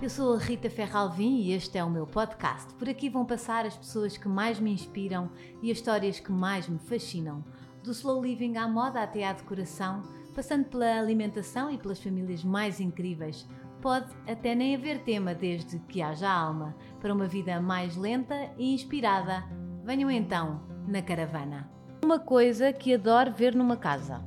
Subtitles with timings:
[0.00, 2.74] Eu sou a Rita Ferralvim e este é o meu podcast.
[2.74, 5.30] Por aqui vão passar as pessoas que mais me inspiram
[5.62, 7.42] e as histórias que mais me fascinam.
[7.82, 10.02] Do slow living à moda até à decoração,
[10.34, 13.48] passando pela alimentação e pelas famílias mais incríveis.
[13.80, 18.74] Pode até nem haver tema desde que haja alma, para uma vida mais lenta e
[18.74, 19.44] inspirada.
[19.82, 21.70] Venham então na caravana.
[22.04, 24.22] Uma coisa que adoro ver numa casa.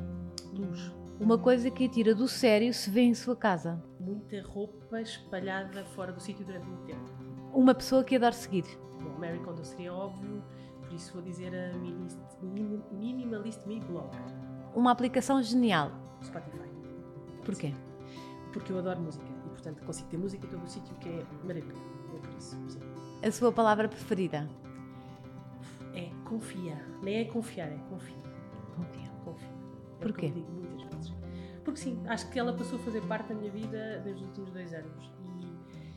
[0.52, 0.92] Luz.
[1.20, 3.88] Uma coisa que a tira do sério se vê em sua casa.
[4.00, 7.12] Muita roupa espalhada fora do sítio durante muito tempo.
[7.54, 8.64] Uma pessoa que adoro seguir.
[9.02, 10.42] Bom, Mary Kondo seria óbvio,
[10.82, 14.10] por isso vou dizer a Minist, Min- Minimalist Me Blog.
[14.74, 15.92] Uma aplicação genial.
[16.24, 16.70] Spotify.
[17.44, 17.74] Porquê?
[18.54, 21.26] Porque eu adoro música e, portanto, consigo ter música em todo o sítio que é
[21.44, 21.82] maravilhoso.
[22.16, 22.80] É por isso, sim.
[23.26, 24.48] A sua palavra preferida?
[25.94, 26.78] É confia.
[27.02, 28.16] Nem é confiar, é confia.
[28.76, 29.10] Confia.
[29.26, 29.48] Confia.
[29.50, 30.30] É Porquê?
[30.32, 30.46] que
[31.70, 34.50] Porque sim, acho que ela passou a fazer parte da minha vida desde os últimos
[34.50, 35.14] dois anos.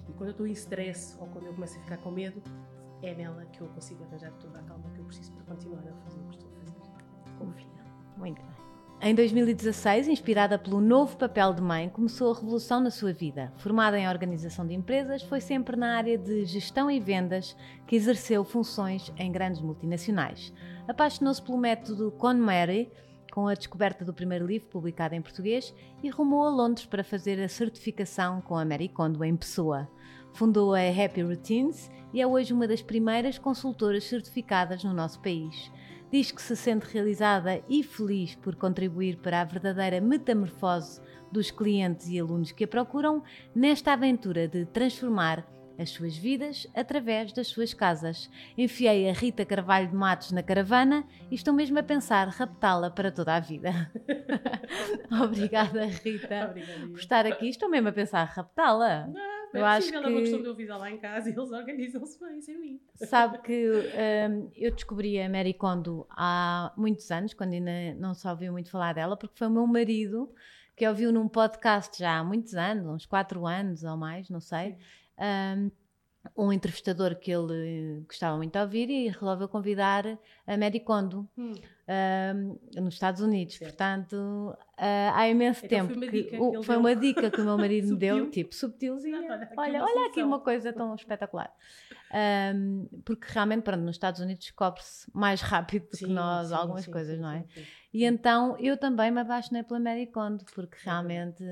[0.07, 2.43] E, e quando eu estou em stress ou quando eu começo a ficar com medo,
[3.03, 5.95] é nela que eu consigo arranjar toda a calma que eu preciso para continuar a
[6.05, 7.39] fazer o que estou a fazer.
[7.39, 7.67] Confia.
[8.19, 8.53] Muito bem.
[9.01, 13.51] Em 2016, inspirada pelo novo papel de mãe, começou a revolução na sua vida.
[13.57, 17.57] Formada em organização de empresas, foi sempre na área de gestão e vendas
[17.87, 20.53] que exerceu funções em grandes multinacionais.
[20.87, 22.93] Apaixonou-se pelo método KonMari,
[23.33, 27.43] com a descoberta do primeiro livro publicado em português, e rumou a Londres para fazer
[27.43, 29.89] a certificação com a Mary Kondo em pessoa.
[30.35, 35.73] Fundou a Happy Routines e é hoje uma das primeiras consultoras certificadas no nosso país.
[36.11, 41.01] Diz que se sente realizada e feliz por contribuir para a verdadeira metamorfose
[41.33, 43.23] dos clientes e alunos que a procuram
[43.55, 45.47] nesta aventura de transformar
[45.79, 48.31] as suas vidas através das suas casas.
[48.57, 53.11] Enfiei a Rita Carvalho de Matos na caravana e estou mesmo a pensar raptá-la para
[53.11, 53.91] toda a vida.
[55.23, 56.87] Obrigada, Rita, Obrigada.
[56.89, 57.49] por estar aqui.
[57.49, 59.09] Estou mesmo a pensar raptá-la.
[59.53, 61.29] Eu Eu acho acho que ela é uma que- questão de ouvir lá em casa
[61.29, 62.81] e eles organizam-se bem sem mim.
[62.97, 63.71] Sabe que
[64.31, 68.71] hum, eu descobri a Mary Kondo há muitos anos, quando ainda não se ouviu muito
[68.71, 70.33] falar dela, porque foi o meu marido
[70.75, 74.71] que ouviu num podcast já há muitos anos, uns quatro anos ou mais, não sei,
[74.71, 74.77] hum,
[76.37, 80.07] um entrevistador que ele gostava muito de ouvir e resolveu convidar
[80.47, 81.53] a Mary Kondo Hum.
[81.55, 83.57] hum, nos Estados Unidos.
[83.57, 83.71] Certo.
[83.71, 87.41] Portanto, ah, há imenso Então tempo foi uma que dica o- foi uma dica que
[87.41, 89.19] o meu marido me deu, tipo subtilzinha.
[89.33, 91.53] Olha, aqui Olha, uma olha aqui uma coisa tão espetacular.
[92.13, 96.85] Ahm, porque realmente, pronto, nos Estados Unidos descobre-se mais rápido do que nós sim, algumas
[96.85, 97.45] sim, coisas, sim, não é?
[97.93, 101.43] E então eu também me apaixonei pela Mary Kondo, porque realmente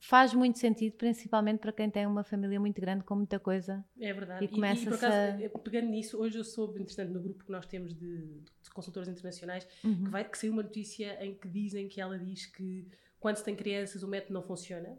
[0.00, 3.84] faz muito sentido, principalmente para quem tem uma família muito grande com muita coisa.
[4.00, 4.44] É verdade.
[4.44, 7.50] E começa-se por acaso, a- eh, pegando nisso, hoje eu soube, entretanto, no grupo que
[7.50, 10.04] nós temos de, de consultores internacionais, Uhum.
[10.04, 12.86] que, vai, que saiu uma notícia em que dizem que ela diz que
[13.18, 14.96] quando se tem crianças o método não funciona.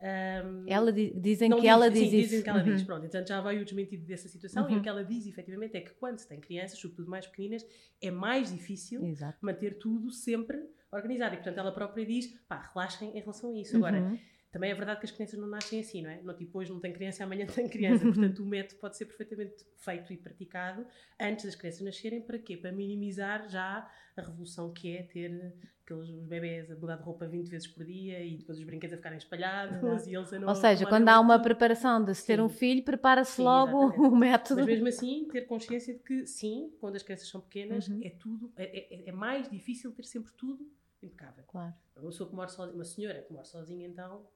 [0.00, 2.28] Ahm, Ela di- dizem que ela diz sim, isso.
[2.28, 2.86] dizem que ela diz, Uhum.
[2.86, 3.06] pronto.
[3.06, 4.78] Então já veio o desmentido dessa situação e Uhum.
[4.78, 7.66] o que ela diz, efetivamente, é que quando se tem crianças, sobretudo mais pequeninas,
[8.00, 9.36] é mais difícil Exato.
[9.42, 11.34] manter tudo sempre organizado.
[11.34, 13.76] E, portanto, ela própria diz, pá, relaxem em relação a isso.
[13.76, 14.18] Agora, Uhum.
[14.50, 16.22] também é verdade que as crianças não nascem assim, não é?
[16.22, 18.04] Não, tipo, hoje não tem criança, amanhã tem criança.
[18.04, 20.86] Portanto, o método pode ser perfeitamente feito e praticado
[21.20, 22.20] antes das crianças nascerem.
[22.22, 22.56] Para quê?
[22.56, 25.54] Para minimizar já a revolução que é ter
[25.84, 28.92] aqueles os bebés a mudar de roupa 20 vezes por dia e depois os brinquedos
[28.94, 30.08] a ficarem espalhados Exato.
[30.10, 32.42] e eles a não Ou seja, quando há uma preparação de se ter Sim.
[32.42, 34.56] um filho, prepara-se logo o método.
[34.60, 38.00] Mas mesmo assim, ter consciência de que sim, quando as crianças são pequenas, Uhum.
[38.02, 38.64] é tudo, é,
[39.04, 40.68] é- é mais difícil ter sempre tudo
[41.02, 41.44] impecável.
[41.46, 41.74] Claro.
[41.96, 44.26] Uma pessoa que mora sozinha, uma senhora que mora sozinha, então,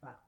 [0.00, 0.22] pá,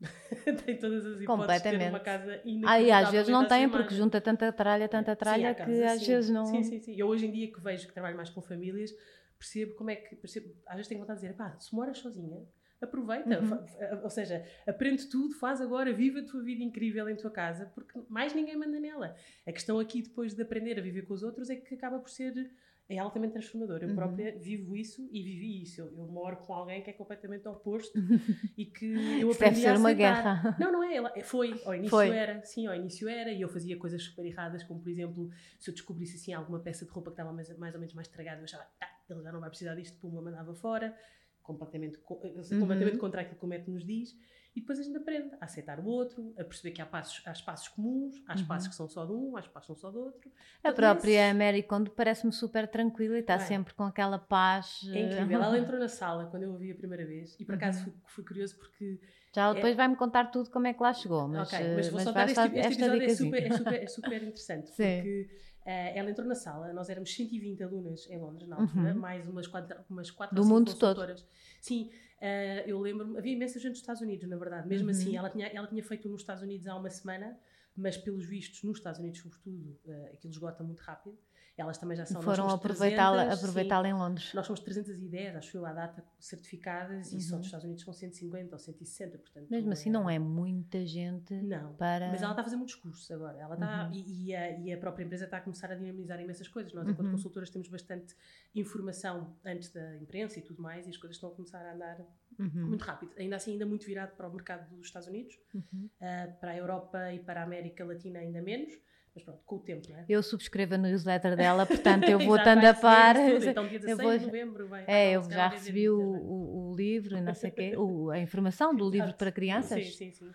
[0.64, 3.94] tem todas as hipóteses de ter uma casa Ah, e às vezes não tem porque
[3.94, 6.46] junta tanta tralha, tanta tralha, que às vezes não.
[6.46, 6.94] Sim, sim, sim.
[6.96, 8.92] Eu hoje em dia que vejo que trabalho mais com famílias,
[9.38, 12.46] percebo como é que, percebo, às vezes tenho vontade de dizer, pá, se moras sozinha,
[12.80, 14.02] aproveita, Uhum.
[14.04, 18.00] ou seja, aprende tudo, faz agora, vive a tua vida incrível em tua casa, porque
[18.08, 19.16] mais ninguém manda nela.
[19.44, 22.08] A questão aqui depois de aprender a viver com os outros é que acaba por
[22.08, 22.52] ser
[22.88, 23.80] é altamente transformador.
[23.82, 23.94] Eu Uhum.
[23.94, 25.80] própria vivo isso e vivi isso.
[25.82, 27.92] Eu, eu moro com alguém que é completamente oposto
[28.56, 28.86] e que
[29.20, 30.56] eu Isso deve aprendi ser a uma guerra.
[30.58, 30.96] Não, não é.
[30.96, 31.60] Ela, foi.
[31.64, 32.08] Ao início Foi.
[32.08, 32.42] era.
[32.44, 33.30] Sim, ao início era.
[33.30, 36.84] E eu fazia coisas super erradas, como por exemplo, se eu descobrisse assim alguma peça
[36.86, 39.32] de roupa que estava mais, mais ou menos mais estragada, eu achava, ah, ele já
[39.32, 40.96] não vai precisar disto, puma, mandava fora.
[41.42, 42.60] Completamente, co- eh, Uhum.
[42.60, 44.14] completamente contra aquilo que o método nos diz.
[44.58, 47.30] E depois a gente aprende a aceitar o outro, a perceber que há, passos, há
[47.30, 48.70] espaços comuns, há espaços Uhum.
[48.70, 50.32] que são só de um, há espaços que são só do outro.
[50.64, 53.38] A própria esses- Mary Kondo parece-me super tranquila e está é?
[53.38, 54.80] sempre com aquela paz.
[54.92, 55.40] É eh, incrível.
[55.44, 57.84] Ela entrou na sala quando eu a vi a primeira vez e por acaso Uhum.
[57.84, 58.98] fui, fui curioso porque
[59.32, 61.28] Já É- depois vai-me contar tudo como é que lá chegou.
[61.28, 63.56] Mas, eh, mas vou mas só dar este, tipo- este esta episódio é super, é,
[63.56, 65.30] super, é super interessante porque
[65.64, 68.98] ela entrou na sala, nós éramos 120 alunas em Londres na altura, Uhum.
[68.98, 71.14] mais umas quatro, umas quatro Do mundo todo.
[71.60, 71.90] Sim,
[72.20, 74.68] eh, eu lembro-me, havia imensa gente dos Estados Unidos, na verdade.
[74.68, 74.90] Mesmo Uhum.
[74.90, 77.38] assim, ela tinha, ela tinha feito nos Estados Unidos há uma semana,
[77.76, 81.16] mas pelos vistos, nos Estados Unidos, sobretudo, eh, aquilo esgota muito rápido.
[81.58, 83.44] Elas também já são Foram aproveitá-la 300, sim.
[83.44, 84.32] aproveitá-la em Londres.
[84.32, 87.38] Nós somos 310, acho eu, à data, certificadas, e só Uhum.
[87.40, 89.50] dos Estados Unidos são 150 ou 160, portanto...
[89.50, 92.08] Mesmo assim, não é muita gente Não, para.
[92.08, 93.38] mas ela está a fazer muitos cursos agora.
[93.38, 93.92] Ela está, Uhum.
[93.92, 96.72] e, e a, e a própria empresa está a começar a dinamizar imensas coisas.
[96.72, 97.12] Nós, enquanto Uhum.
[97.12, 98.14] consultoras, temos bastante
[98.54, 101.98] informação antes da imprensa e tudo mais, e as coisas estão a começar a andar
[102.38, 103.10] Uhum, muito rápido.
[103.18, 105.88] Ainda assim, ainda muito virado para o mercado dos Estados Unidos, uhum.
[106.00, 108.78] ah, para a Europa e para a América Latina ainda menos,
[109.18, 110.04] mas pronto, com o tempo, não é?
[110.08, 113.14] Eu subscrevo a newsletter dela, portanto eu vou estando a par.
[113.16, 113.44] tudo.
[113.44, 114.84] Então, dia Eu 16 vou- de novembro vai.
[114.86, 118.18] É, eu já recebi o, o, o livro e não sei o quê, o- a
[118.18, 119.84] informação do livro para crianças.
[119.96, 120.30] Sim, sim, sim.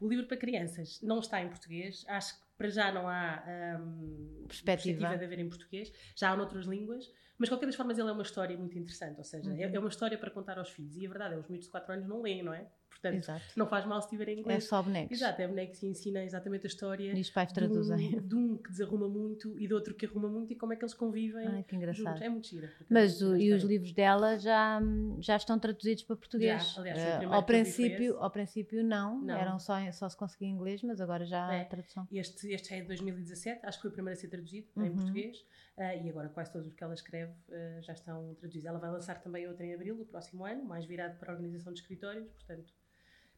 [0.00, 2.04] O livro para crianças não está em português.
[2.08, 3.44] Acho que para já não há
[3.80, 5.16] hum, Perspectiva.
[5.16, 5.92] de haver em português.
[6.16, 7.04] Já há noutras línguas.
[7.38, 9.16] Mas, de qualquer das formas, ele é uma história muito interessante.
[9.18, 9.74] Ou seja, é, Uhum.
[9.74, 10.96] é uma história para contar aos filhos.
[10.96, 12.66] E a verdade é, os miúdos de 4 anos não leem, não é?
[12.90, 13.44] Portanto, Exato.
[13.56, 14.64] não faz mal se tiverem É inglês.
[14.64, 15.12] só bonecos.
[15.16, 18.20] Exato, é boneco que ensina exatamente a história E os pais de um, traduzem.
[18.20, 20.82] de um que desarruma muito e do outro que arruma muito e como é que
[20.84, 21.98] eles convivem Ai, que juntos.
[21.98, 22.22] engraçado.
[22.24, 22.72] É muito gira.
[22.90, 24.80] Mas o- É e os livros dela já,
[25.20, 26.72] já estão traduzidos para português.
[26.72, 29.36] Já, aliás, primeiro ao, princípio, ao princípio não, Não.
[29.36, 31.64] eram só, em- só se conseguia em inglês, mas agora já há É.
[31.64, 32.06] tradução.
[32.10, 34.96] Este, este é de 2017, acho que foi o primeiro a ser traduzido em Uhum.
[34.96, 35.44] português
[35.78, 38.66] ah, e agora quase todos os que ela escreve ah, já estão traduzidos.
[38.66, 41.72] Ela vai lançar também outra em abril do próximo ano, mais virado para a organização
[41.72, 42.74] de escritórios, portanto,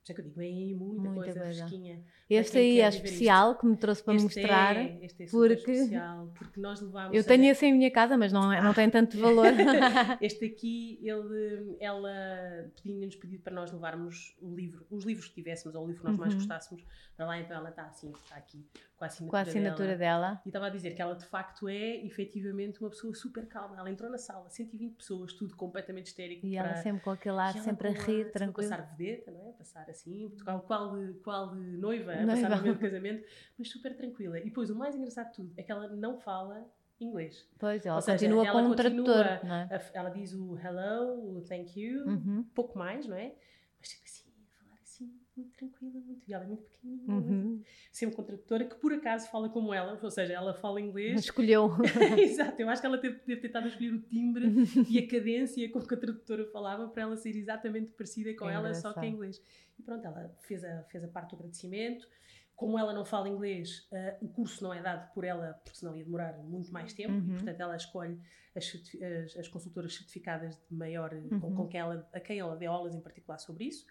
[0.03, 1.59] isso é que eu digo, vem aí muita, Muita coisa, coisa.
[1.67, 2.03] fresquinha.
[2.29, 4.77] Este aí é viver especial, que me trouxe para este mostrar.
[4.77, 7.15] é, este é porque- especial, porque nós levámos...
[7.15, 9.47] Eu a- tenho esse em minha casa, mas não, é- não tem tanto valor.
[10.21, 12.11] Este aqui, ele, ela
[12.83, 16.09] tinha-nos pedido para nós levarmos o livro, os livros que tivéssemos, ou o livro que
[16.09, 16.39] nós mais Uhum.
[16.39, 16.85] gostássemos,
[17.17, 18.65] para lá, então ela está assim, está aqui,
[18.97, 20.27] com a assinatura, Com a assinatura dela.
[20.29, 20.43] dela.
[20.47, 23.77] E estava a dizer que ela de facto é efetivamente uma pessoa super calma.
[23.79, 26.47] Ela entrou na sala, 120 pessoas, tudo completamente histérico.
[26.47, 28.73] E ela para- sempre com aquele ar, ela sempre a rir, tranquilo.
[28.73, 29.50] A passar vedeta, não é?
[29.61, 33.23] Passar assim, qual, qual, qual noiva, a passar no meio do casamento,
[33.59, 34.39] mas super tranquila.
[34.41, 36.67] E depois o mais engraçado de tudo é que ela não fala
[36.99, 37.47] inglês.
[37.59, 39.91] Pois, ela Ou seja, continua ela com um tradutor, é?
[39.93, 42.43] Ela diz o hello, o thank you, Uhum.
[42.55, 43.35] pouco mais, não é?
[43.79, 44.30] Mas tipo assim,
[45.37, 46.29] muito tranquila, muito.
[46.29, 47.63] E ela é muito pequenininha, Uhum.
[47.93, 51.21] sempre com tradutora, que por acaso fala como ela, ou seja, ela fala inglês.
[51.21, 51.71] Escolheu.
[52.19, 54.47] Exato, eu acho que ela teve, deve ter estado a escolher o timbre
[54.89, 58.55] e a cadência com que a tradutora falava para ela ser exatamente parecida com É
[58.55, 59.41] ela, só que em inglês.
[59.79, 62.07] E pronto, ela fez a, fez a parte do agradecimento.
[62.55, 65.97] Como ela não fala inglês, ah, o curso não é dado por ela, porque senão
[65.97, 67.31] ia demorar muito mais tempo, Uhum.
[67.31, 68.21] e portanto ela escolhe
[68.55, 68.67] as,
[69.25, 71.09] as- as consultoras certificadas de maior,
[71.41, 71.55] com, Uhum.
[71.57, 73.87] com quem ela, a quem ela dê aulas em particular sobre isso.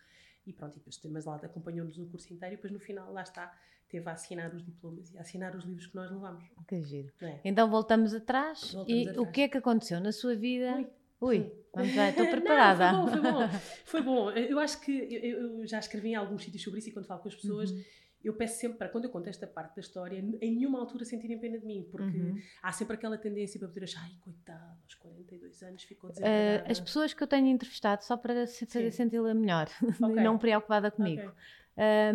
[0.49, 3.21] E pronto, e depois, mas lá acompanhou-nos no curso inteiro e depois no final, lá
[3.21, 3.55] está,
[3.87, 6.43] teve a assinar os diplomas e a assinar os livros que nós levamos.
[6.67, 7.11] que giro.
[7.21, 7.39] Não é?
[7.45, 8.73] Então voltamos atrás.
[8.73, 9.29] Voltamos e o atrás.
[9.31, 10.75] que é que aconteceu na sua vida?
[10.75, 10.87] Ui.
[11.21, 12.91] Ui, vamos lá, estou Não, preparada.
[12.91, 13.49] foi bom, foi bom.
[13.85, 14.31] Foi bom.
[14.31, 17.19] Eu acho que eu, eu já escrevi em alguns sítios sobre isso e quando falo
[17.21, 17.83] com as pessoas, Uhum.
[18.23, 21.39] Eu peço sempre para, quando eu conto esta parte da história, em nenhuma altura sentirem
[21.39, 22.37] pena de mim, porque Uhum.
[22.61, 26.71] há sempre aquela tendência para poder achar, ai, coitado, aos 42 anos ficou Uh, desempregada.
[26.71, 28.91] as pessoas que eu tenho entrevistado, só para se Sim.
[28.91, 29.67] senti-la melhor
[30.03, 30.15] Ok.
[30.17, 31.33] e não preocupada comigo, Ok.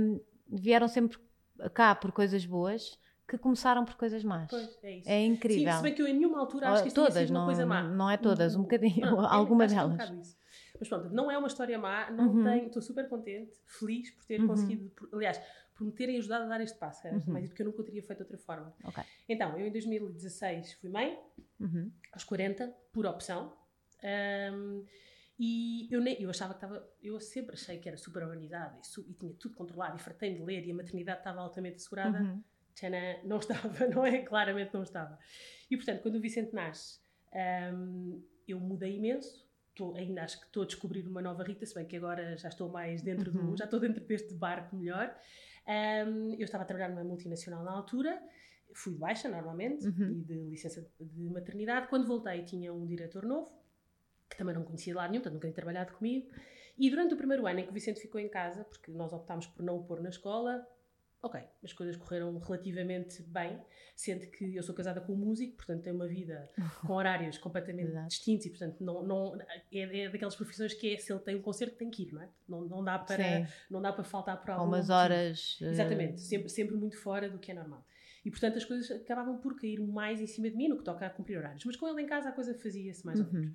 [0.01, 1.19] um, vieram sempre
[1.73, 4.51] cá por coisas boas que começaram por coisas más.
[4.51, 5.09] Pois, é isso.
[5.09, 5.73] É Sim, incrível.
[5.73, 7.65] se bem que eu em nenhuma altura acho que isto todas, sido uma não, coisa
[7.65, 7.83] má.
[7.83, 10.11] não é todas, um bocadinho, Pronto, é, alguma é um delas.
[10.21, 10.37] isso.
[10.79, 12.43] Mas pronto, não é uma história má, não Uhum.
[12.43, 14.47] tenho, estou super contente, feliz por ter Uhum.
[14.49, 15.41] conseguido, aliás,
[15.75, 17.23] por me terem ajudado a dar este passo, Uhum.
[17.29, 18.75] mas porque eu nunca o teria feito de outra forma.
[18.85, 19.03] Ok.
[19.29, 21.19] Então, eu em 2016 fui mãe,
[21.61, 21.91] Uhum.
[22.13, 23.57] aos 40, por opção.
[24.03, 24.85] Ahm,
[25.39, 26.89] e eu, nem, eu achava que estava.
[27.03, 30.33] Eu sempre achei que era super organizada e, su- e tinha tudo controlado e fartei
[30.35, 32.21] de ler e a maternidade estava altamente assegurada.
[32.23, 32.43] Uhum.
[32.75, 34.23] Tchanã, não estava, não é?
[34.23, 35.19] Claramente não estava.
[35.71, 37.01] E portanto, quando o Vicente nasce,
[37.33, 39.43] ahm, eu mudei imenso.
[39.71, 42.49] Estou- ainda acho que estou a descobrir uma nova Rita, se bem que agora já
[42.49, 43.51] estou mais dentro Uhum.
[43.51, 43.57] do.
[43.57, 45.13] já estou dentro deste barco melhor.
[45.67, 48.23] Ahm, eu estava a trabalhar numa multinacional na altura,
[48.75, 50.11] fui de baixa normalmente Uhum.
[50.11, 51.89] e de licença de maternidade.
[51.89, 53.51] Quando voltei, tinha um diretor novo,
[54.29, 56.29] que também não conhecia de lado nenhum, portanto nunca tinha trabalhado comigo.
[56.77, 59.47] E durante o primeiro ano em que o Vicente ficou em casa, porque nós optámos
[59.47, 60.67] por não o pôr na escola,
[61.25, 63.59] ok, as coisas correram relativamente bem,
[63.97, 66.51] sendo que eu sou casada com um músico, portanto tenho uma vida
[66.87, 69.41] com horários completamente distintos e, portanto, não, não,
[69.73, 72.23] é, é daquelas profissões que é, se ele tem um concerto, tem que ir, não
[72.23, 72.29] é?
[72.47, 74.93] Não, não, dá, para, Sim, não dá para faltar por com algum umas motivo.
[74.93, 75.59] horas.
[75.63, 77.87] uh, Exatamente, sempre, sempre muito fora do que é normal.
[78.25, 81.07] E portanto as coisas acabavam por cair mais em cima de mim no que toca
[81.07, 81.65] a cumprir horários.
[81.65, 83.55] Mas com ele em casa a coisa fazia-se mais ou menos.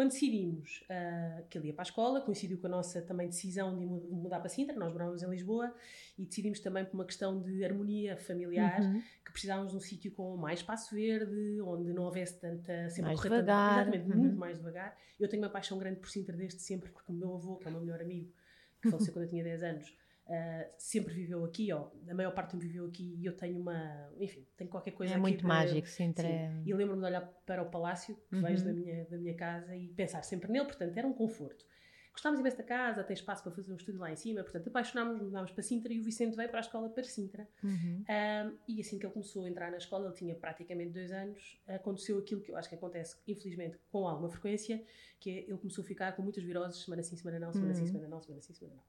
[0.00, 3.76] Quando decidimos uh, que ele ia para a escola, coincidiu com a nossa também decisão
[3.78, 5.74] de mudar para Sintra, nós morávamos em Lisboa,
[6.18, 9.02] e decidimos também por uma questão de harmonia familiar, uhum.
[9.22, 12.88] que precisávamos de um sítio com mais espaço verde, onde não houvesse tanta...
[12.88, 13.88] Sempre mais devagar.
[13.88, 14.16] Exatamente, uhum.
[14.16, 14.96] muito mais devagar.
[15.20, 17.68] Eu tenho uma paixão grande por Sintra desde sempre, porque o meu avô, que é
[17.68, 18.32] o meu melhor amigo,
[18.80, 19.94] que faleceu quando eu tinha 10 anos,
[20.30, 24.08] Uh, sempre viveu aqui, ó, a maior parte me viveu aqui e eu tenho uma,
[24.16, 25.22] enfim, tenho qualquer coisa é aqui.
[25.22, 26.24] Muito mágico, Sintra.
[26.24, 26.32] Sim.
[26.32, 26.62] É...
[26.64, 28.42] E lembro-me de olhar para o palácio que uhum.
[28.42, 31.64] vejo da minha, da minha casa e pensar sempre nele, portanto, era um conforto.
[32.12, 35.22] Gostámos imenso da casa, tem espaço para fazer um estúdio lá em cima, portanto, apaixonámos-nos,
[35.22, 37.48] mudámos para Sintra e o Vicente veio para a escola para Sintra.
[37.62, 38.04] Uhum.
[38.08, 41.60] Um, e assim que ele começou a entrar na escola, ele tinha praticamente dois anos,
[41.66, 44.84] aconteceu aquilo que eu acho que acontece, infelizmente, com alguma frequência,
[45.18, 47.76] que é ele começou a ficar com muitas viroses, semana sim, semana não, semana uhum.
[47.76, 48.84] sim, semana não, semana sim, semana não.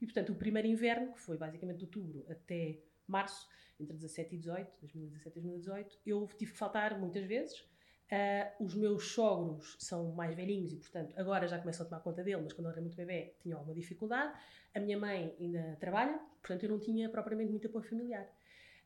[0.00, 3.48] E, portanto, o primeiro inverno, que foi basicamente de outubro até março,
[3.80, 7.64] entre 17 e 18, 2017 e 2018, eu tive que faltar muitas vezes.
[8.06, 12.22] Uh, os meus sogros são mais velhinhos e, portanto, agora já começam a tomar conta
[12.22, 14.32] dele, mas quando ele era muito bebê tinha alguma dificuldade.
[14.74, 18.24] A minha mãe ainda trabalha, portanto, eu não tinha propriamente muito apoio familiar.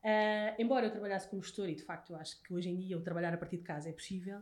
[0.02, 2.96] Uh, embora eu trabalhasse como gestor, e de facto eu acho que hoje em dia
[2.96, 4.40] eu trabalhar a partir de casa é possível,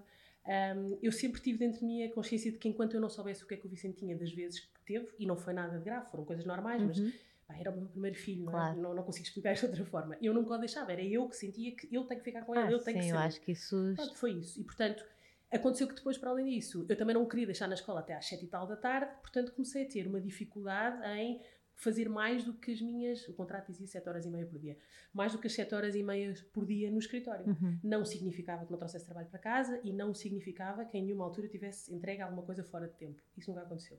[0.49, 3.45] um, eu sempre tive dentro de mim a consciência de que enquanto eu não soubesse
[3.45, 5.77] o que é que o Vicente tinha das vezes que teve, e não foi nada
[5.77, 6.89] de grave, foram coisas normais, uhum.
[6.89, 7.15] mas
[7.49, 8.55] pá, era o meu primeiro filho, não, é?
[8.55, 8.81] claro.
[8.81, 10.17] não, não, consigo explicar isto de outra forma.
[10.21, 12.69] Eu nunca o deixava, era eu que sentia que eu tenho que ficar com ele,
[12.69, 13.15] ah, eu tenho sim, que ser.
[13.15, 13.93] eu acho que isso.
[13.97, 14.61] Pronto, foi isso.
[14.61, 15.03] E portanto,
[15.51, 18.27] aconteceu que depois, para além disso, eu também não queria deixar na escola até às
[18.27, 21.41] sete e tal da tarde, portanto comecei a ter uma dificuldade em
[21.79, 23.27] fazer mais do que as minhas.
[23.29, 24.77] O contrato dizia 7 horas e meia por dia.
[25.13, 27.47] Mais do que as 7 horas e meia por dia no escritório.
[27.47, 27.79] Uhum.
[27.83, 31.49] Não significava que não trouxesse trabalho para casa e não significava que em nenhuma altura
[31.49, 33.23] tivesse entregue alguma coisa fora de tempo.
[33.37, 33.97] Isso nunca aconteceu.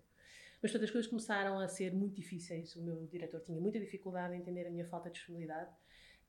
[0.61, 2.75] Mas todas as coisas começaram a ser muito difíceis.
[2.75, 5.69] O meu diretor tinha muita dificuldade em entender a minha falta de disponibilidade.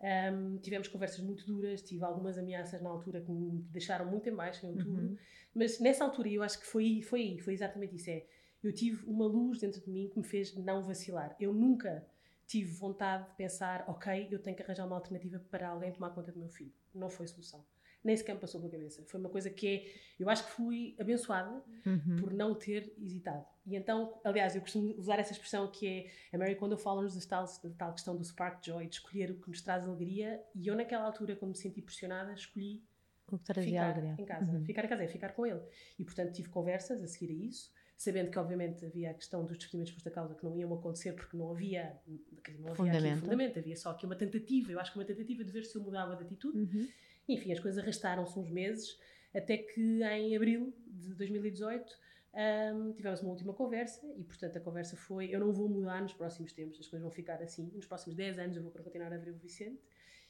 [0.00, 4.34] Um, tivemos conversas muito duras, tive algumas ameaças na altura que me deixaram muito em
[4.34, 5.02] baixo em outubro.
[5.08, 5.16] Uhum.
[5.54, 8.08] Mas nessa altura eu acho que foi, foi, foi exatamente isso.
[8.08, 8.24] É,
[8.62, 11.36] eu tive uma luz dentro de mim que me fez não vacilar.
[11.38, 12.06] Eu nunca
[12.46, 16.32] tive vontade de pensar, ok, eu tenho que arranjar uma alternativa para alguém tomar conta
[16.32, 16.72] do meu filho.
[16.94, 17.64] Não foi solução.
[18.02, 19.04] Nem sequer me passou pela cabeça.
[19.06, 22.16] Foi uma coisa que é, eu acho que fui abençoada uhum.
[22.18, 23.44] por não ter hesitado.
[23.70, 27.14] E então, aliás, eu costumo usar essa expressão que é, a Mary quando eu falo-nos
[27.14, 27.46] da
[27.78, 31.04] tal, questão do spark joy, de escolher o que nos traz alegria, e eu naquela
[31.04, 32.82] altura, quando me senti pressionada, escolhi
[33.30, 34.16] o que trazia ficar alegria.
[34.18, 34.52] em casa.
[34.52, 34.64] Uhum.
[34.64, 35.60] Ficar em casa é ficar com ele.
[35.98, 39.58] E, portanto, tive conversas a seguir a isso sabendo que obviamente havia a questão dos
[39.58, 43.20] despedimentos por esta causa que não iam acontecer porque não havia, dizer, não havia fundamento.
[43.20, 45.82] fundamento, havia só aqui uma tentativa, eu acho que uma tentativa de ver se eu
[45.82, 46.56] mudava de atitude.
[46.56, 46.88] Uhum.
[47.28, 48.98] Enfim, as coisas arrastaram-se uns meses,
[49.34, 51.92] até que em abril de 2018
[52.32, 56.12] um, tivemos uma última conversa e, portanto, a conversa foi: eu não vou mudar nos
[56.12, 59.18] próximos tempos, as coisas vão ficar assim, nos próximos 10 anos eu vou continuar a
[59.18, 59.82] ver o Vicente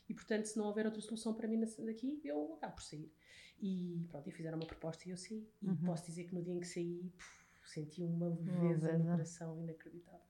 [0.08, 3.12] e, portanto, se não houver outra solução para mim daqui, eu acabo por sair.
[3.60, 5.46] E pronto, e fizeram uma proposta e eu saí.
[5.62, 5.76] E uhum.
[5.84, 10.20] posso dizer que no dia em que saí, puf, senti uma leveza no coração inacreditável.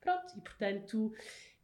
[0.00, 1.14] Pronto, e portanto,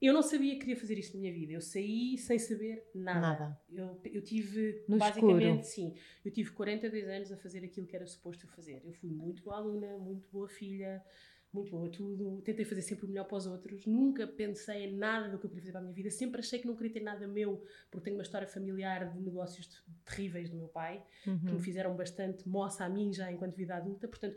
[0.00, 1.52] eu não sabia que queria fazer isto na minha vida.
[1.52, 3.20] Eu saí sem saber nada.
[3.20, 3.60] nada.
[3.70, 5.92] Eu, eu tive, no basicamente, escuro.
[5.92, 8.80] sim, eu tive 42 anos a fazer aquilo que era suposto eu fazer.
[8.84, 11.04] Eu fui muito boa aluna, muito boa filha,
[11.52, 12.40] muito boa tudo.
[12.42, 13.86] Tentei fazer sempre o melhor para os outros.
[13.86, 16.10] Nunca pensei em nada do que eu queria fazer para a minha vida.
[16.10, 19.82] Sempre achei que não queria ter nada meu, porque tenho uma história familiar de negócios
[20.04, 21.38] terríveis do meu pai, uhum.
[21.38, 24.06] que me fizeram bastante moça a mim já enquanto vida adulta.
[24.06, 24.36] Portanto,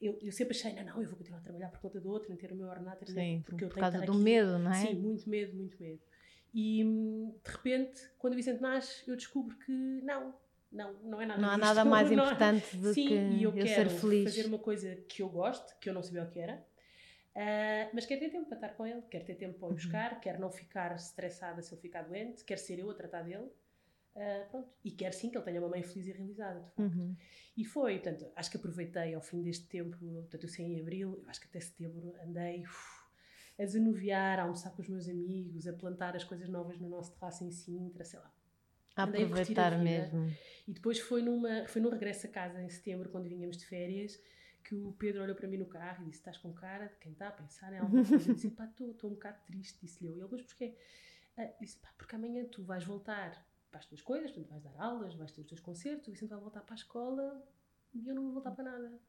[0.00, 2.32] eu, eu, sempre achei, não, não, eu vou continuar a trabalhar por conta do outro,
[2.32, 4.20] em ter o meu ornato, Sim, porque eu por causa do aqui.
[4.20, 4.86] medo, não é?
[4.86, 6.00] Sim, muito medo, muito medo.
[6.54, 6.82] E
[7.44, 10.34] de repente, quando o Vicente nasce, eu descubro que não,
[10.72, 13.64] não, não é nada Não há nada mais importante do Sim, que e eu, eu
[13.64, 14.24] quero ser feliz.
[14.24, 18.06] fazer uma coisa que eu gosto, que eu não sabia o que era, uh, mas
[18.06, 19.74] quero ter tempo para estar com ele, quero ter tempo para o uhum.
[19.74, 20.20] buscar, uhum.
[20.20, 23.48] quero não ficar estressada se ele ficar doente, quero ser eu a tratar dele.
[24.14, 24.68] Uh, pronto.
[24.84, 26.80] E quero sim que ele tenha uma mãe feliz e realizada, de facto.
[26.80, 27.16] Uhum.
[27.56, 31.22] E foi, portanto, acho que aproveitei ao fim deste tempo, portanto, eu saí em abril,
[31.26, 33.00] acho que até setembro andei uf,
[33.58, 37.12] a desanuviar, a almoçar com os meus amigos, a plantar as coisas novas no nosso
[37.12, 38.32] terraço em Sintra, sei lá.
[38.96, 40.30] A aproveitar a mesmo.
[40.66, 44.20] E depois foi, numa, foi num regresso a casa em setembro, quando vinhamos de férias,
[44.64, 47.12] que o Pedro olhou para mim no carro e disse: Estás com cara de quem
[47.12, 48.30] está a pensar em alguma coisa?
[48.30, 50.16] Eu disse: Pá, estou um bocado triste, disse-lhe eu.
[50.16, 50.76] E ele, mas porquê?
[51.36, 54.82] Ah, disse: Pá, porque amanhã tu vais voltar para as tuas coisas, portanto, vais dar
[54.82, 57.42] aulas, vais ter os teus concertos, o Vicente vai voltar para a escola
[57.94, 59.00] e eu não vou voltar para nada.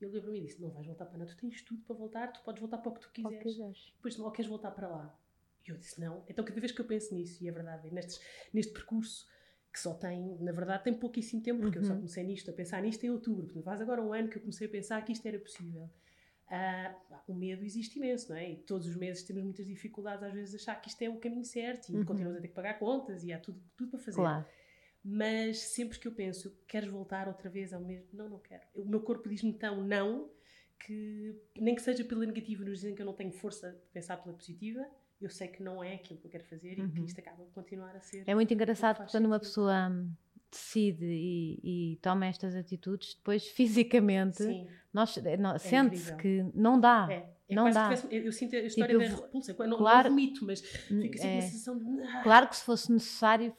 [0.00, 1.82] E ele olhou para mim e disse: Não vais voltar para nada, tu tens tudo
[1.82, 3.42] para voltar, tu podes voltar para o que tu quiseres.
[3.42, 3.92] quiseres.
[3.96, 5.18] Depois, ou queres voltar para lá?
[5.66, 6.24] E eu disse: Não.
[6.28, 8.20] Então, cada vez que eu penso nisso, e é verdade, nestes,
[8.52, 9.28] neste percurso
[9.72, 11.84] que só tem, na verdade, tem pouquíssimo tempo, porque uhum.
[11.84, 12.00] eu só uhum.
[12.00, 14.66] comecei nisto, a pensar nisto em outubro, portanto, faz agora um ano que eu comecei
[14.66, 15.88] a pensar que isto era possível.
[16.50, 18.50] Uh, o medo existe imenso, não é?
[18.50, 21.44] E todos os meses temos muitas dificuldades, às vezes, achar que isto é o caminho
[21.44, 22.04] certo e uhum.
[22.04, 24.16] continuamos a ter que pagar contas e há tudo, tudo para fazer.
[24.16, 24.44] Claro.
[25.04, 28.08] mas sempre que eu penso, queres voltar outra vez ao mesmo?
[28.12, 28.62] Não, não quero.
[28.74, 30.28] O meu corpo diz-me tão não,
[30.84, 34.16] que nem que seja pela negativa, nos dizem que eu não tenho força de pensar
[34.16, 34.84] pela positiva,
[35.20, 36.86] eu sei que não é aquilo que eu quero fazer uhum.
[36.86, 37.04] e que uhum.
[37.04, 38.24] isto acaba por continuar a ser.
[38.26, 39.92] É muito engraçado quando uma pessoa
[40.50, 44.42] decide e, e, toma estas atitudes, depois fisicamente
[44.92, 47.06] nós, eh, é sente-se que não dá.
[47.10, 47.40] É.
[47.50, 47.84] É não dá.
[47.84, 51.18] Tivesse, eu, eu, sinto a história tipo, da repulsa, não, claro, não vomito, mas fica
[51.18, 52.02] assim é, uma sensação de.
[52.02, 52.22] Ah.
[52.22, 53.52] Claro que se fosse necessário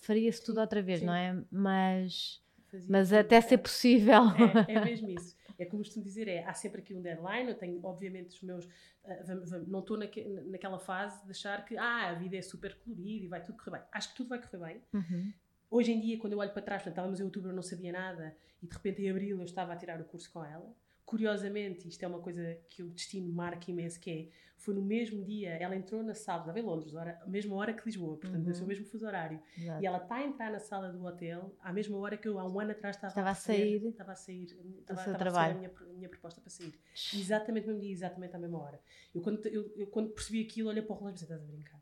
[0.00, 1.06] faria-se tudo outra vez, sim.
[1.06, 1.40] não é?
[1.48, 2.42] Mas,
[2.88, 4.22] mas até ser possível.
[4.66, 5.36] É, é mesmo isso.
[5.58, 8.64] É como costumo dizer, é, há sempre aqui um deadline, eu tenho obviamente os meus,
[8.64, 13.24] uh, não estou naque, naquela fase de achar que ah, a vida é super colorida
[13.24, 13.86] e vai tudo correr bem.
[13.90, 14.82] Acho que tudo vai correr bem.
[14.92, 15.32] Uhum.
[15.70, 17.92] Hoje em dia, quando eu olho para trás, portanto, estávamos em outubro, eu não sabia
[17.92, 20.74] nada e de repente em abril eu estava a tirar o curso com ela
[21.08, 25.24] curiosamente, isto é uma coisa que o destino marca imenso, que é, foi no mesmo
[25.24, 28.48] dia, ela entrou na sala, estava em Londres, hora, mesma hora que Lisboa, portanto, uhum.
[28.48, 29.82] no seu mesmo fuso horário, Exato.
[29.82, 32.46] e ela está a entrar na sala do hotel, à mesma hora que eu, há
[32.46, 35.54] um ano atrás, estava, estava a, sair, estava a sair, estava, estava trabalho.
[35.54, 36.78] a, a minha, minha proposta para sair.
[37.14, 38.78] Exatamente no mesmo dia, exatamente à mesma hora.
[39.14, 41.52] Eu quando, eu, eu, quando percebi aquilo, olhei para o relógio e pensei, estás a
[41.52, 41.80] brincar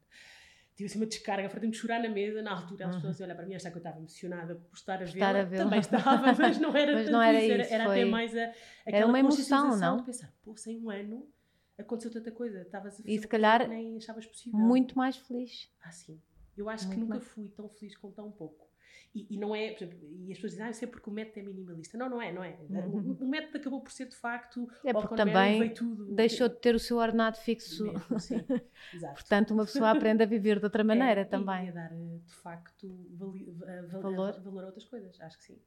[0.77, 2.43] tive assim uma descarga, fartei-me de chorar na mesa.
[2.43, 3.01] Na altura, as uhum.
[3.01, 5.57] pessoas olham para mim acharam que eu estava emocionada por estar a ver.
[5.57, 8.97] Também estava, mas não era mas não era isso, era, era até mais a, aquela
[8.97, 9.97] era uma emoção, não?
[9.97, 11.27] de pensar, pô, sem um ano
[11.79, 14.59] aconteceu tanta coisa, estavas a E se calhar nem achavas possível.
[14.59, 15.71] muito mais feliz.
[15.83, 16.21] Ah, sim.
[16.57, 17.29] Eu acho muito que nunca mais.
[17.29, 18.66] fui tão feliz com tão pouco.
[19.15, 21.41] E, e, não é, exemplo, e as pessoas dizem, ah, isso é porque o método
[21.41, 21.97] é minimalista.
[21.97, 22.59] Não, não é, não é.
[22.69, 23.17] Uhum.
[23.19, 24.69] O, o, método acabou por ser de facto.
[24.85, 27.85] É porque também tudo, deixou de ter o seu ordenado fixo.
[27.85, 28.41] Mesmo, sim,
[29.15, 31.67] Portanto, uma pessoa aprende a viver de outra é, maneira é, também.
[31.67, 33.51] E a dar, de facto, vali,
[33.91, 34.39] valor.
[34.41, 35.19] valor a outras coisas.
[35.21, 35.59] Acho que sim.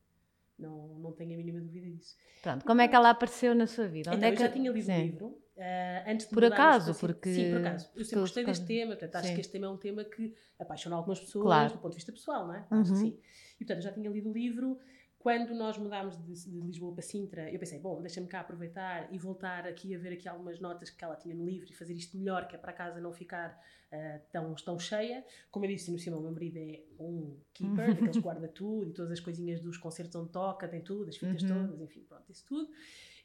[0.60, 2.18] Não, não tenho a mínima dúvida disso.
[2.44, 4.12] Pronto, como é que ela apareceu na sua vida?
[4.12, 4.44] Onde então, é que...
[4.44, 7.34] eu já tinha lido o livro uh, antes de Por acaso, porque...
[7.34, 7.89] Sim, por acaso.
[7.96, 10.96] Eu sempre gostei deste tema, portanto, acho que este tema é um tema que apaixona
[10.96, 11.74] algumas pessoas claro.
[11.74, 12.66] do ponto de vista pessoal, não é?
[12.72, 12.82] Uhum.
[12.82, 13.20] Acho que sim.
[13.56, 14.80] E portanto, eu já tinha lido o livro.
[15.20, 19.18] Quando nós mudámos de, de Lisboa para Sintra, eu pensei, bom, deixa-me cá aproveitar e
[19.18, 22.18] voltar aqui a ver aqui algumas notas que ela tinha no livro e fazer isto
[22.18, 23.62] melhor, que é para casa não ficar
[23.92, 25.25] uh, tão, tão cheia.
[25.51, 28.92] Como eu disse, no cima, o meu marido é um keeper, daqueles que guarda tudo
[28.92, 31.68] e todas as coisinhas dos concertos onde toca, tem tudo, as fitas uhum.
[31.68, 32.70] todas, enfim, pronto, isso tudo.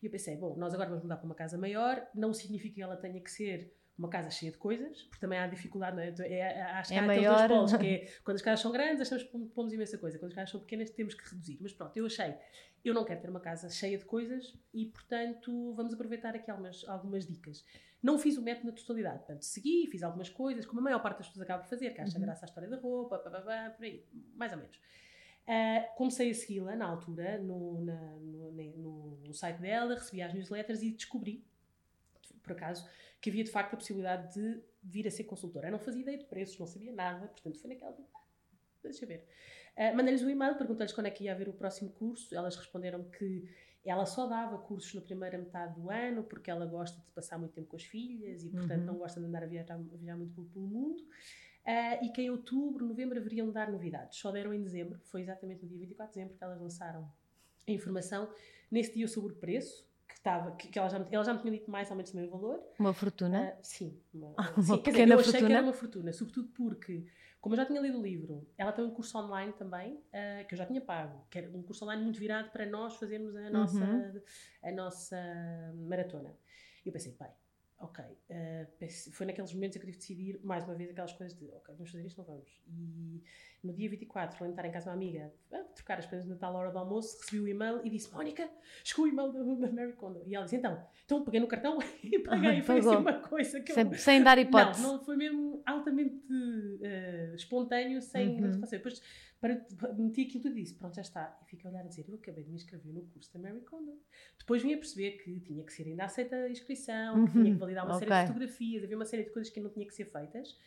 [0.05, 2.83] E eu pensei, bom, nós agora vamos mudar para uma casa maior, não significa que
[2.83, 6.15] ela tenha que ser uma casa cheia de coisas, porque também há dificuldade, não é?
[6.29, 7.33] é, é acho que é há maior.
[7.33, 10.19] aqueles dois polos, que é quando as casas são grandes, achamos que pomos imensa coisa,
[10.19, 11.57] quando as casas são pequenas, temos que reduzir.
[11.59, 12.35] Mas pronto, eu achei,
[12.85, 16.87] eu não quero ter uma casa cheia de coisas e, portanto, vamos aproveitar aqui algumas,
[16.87, 17.65] algumas dicas.
[18.03, 21.19] Não fiz o método na totalidade, portanto, segui, fiz algumas coisas, como a maior parte
[21.19, 22.25] das pessoas acaba por fazer, que acha uhum.
[22.27, 24.79] graça à história da roupa, pá, pá, pá, por aí, mais ou menos.
[25.47, 28.51] Uh, comecei a segui-la na altura no, na, no,
[29.35, 31.45] no, site dela, recebi as newsletters e descobri,
[32.43, 32.89] por acaso,
[33.21, 35.69] que havia de facto a possibilidade de vir a ser consultora.
[35.69, 37.97] Eu não fazia ideia de preços, não sabia nada, portanto foi naquela.
[38.83, 39.27] Deixa ver.
[39.77, 42.35] Uh, Mandei-lhes um e-mail, perguntei-lhes quando é que ia haver o próximo curso.
[42.35, 43.49] Elas responderam que
[43.85, 47.53] ela só dava cursos na primeira metade do ano porque ela gosta de passar muito
[47.53, 48.87] tempo com as filhas e, portanto, uhum.
[48.87, 51.03] não gosta de andar a viajar, a viajar muito pelo, pelo mundo.
[51.67, 54.19] Uh, e que em outubro, novembro haveriam de dar novidades.
[54.19, 57.11] Só deram em dezembro, foi exatamente no dia 24 de dezembro que elas lançaram
[57.67, 58.29] a informação.
[58.71, 61.53] Nesse dia sobre o preço, que, estava, que, que ela, já, ela já me tinha
[61.53, 62.63] dito mais ou menos o mesmo valor.
[62.79, 63.53] Uma fortuna?
[63.53, 64.01] Uh, sim.
[64.13, 65.47] Uma, uma sim, pequena dizer, eu achei fortuna.
[65.47, 67.07] que era uma fortuna, sobretudo porque,
[67.41, 70.55] como eu já tinha lido o livro, ela tem um curso online também, uh, que
[70.55, 73.51] eu já tinha pago, que era um curso online muito virado para nós fazermos a
[73.51, 74.23] nossa, uhum.
[74.63, 75.17] a nossa
[75.75, 76.37] maratona.
[76.85, 77.31] E eu pensei, bem,
[77.79, 81.13] ok, uh, foi naqueles momentos em que eu tive de decidir, mais uma vez, aquelas
[81.13, 82.63] coisas de, ok, vamos fazer isto, não vamos.
[82.67, 83.23] E
[83.67, 86.25] no dia 24, falei de estar em casa de uma amiga, a trocar as coisas
[86.27, 88.49] de Natal à hora do almoço, recebi o e-mail e disse, Mónica,
[88.85, 90.23] chegou o e-mail da, Mary Kondo.
[90.27, 92.63] E ela disse, então, então peguei no cartão e paguei.
[92.63, 93.95] foi assim uma coisa que sem, eu...
[93.95, 94.83] Sem dar hipótese.
[94.83, 98.43] Não, não foi mesmo altamente uh, espontâneo, sem...
[98.43, 98.61] Uhum.
[98.61, 99.01] Depois
[99.45, 99.63] para,
[99.99, 101.39] meti aquilo tudo e disse, pronto, já está.
[101.43, 103.61] E fiquei a olhar a dizer, eu acabei de me inscrever no curso da Mary
[103.61, 103.93] Kondo.
[104.39, 107.27] Depois vim a perceber que tinha que ser ainda aceita a inscrição, uhum.
[107.27, 108.09] que tinha que validar uma okay.
[108.09, 110.59] série de fotografias, havia uma série de coisas que não tinha que ser feitas.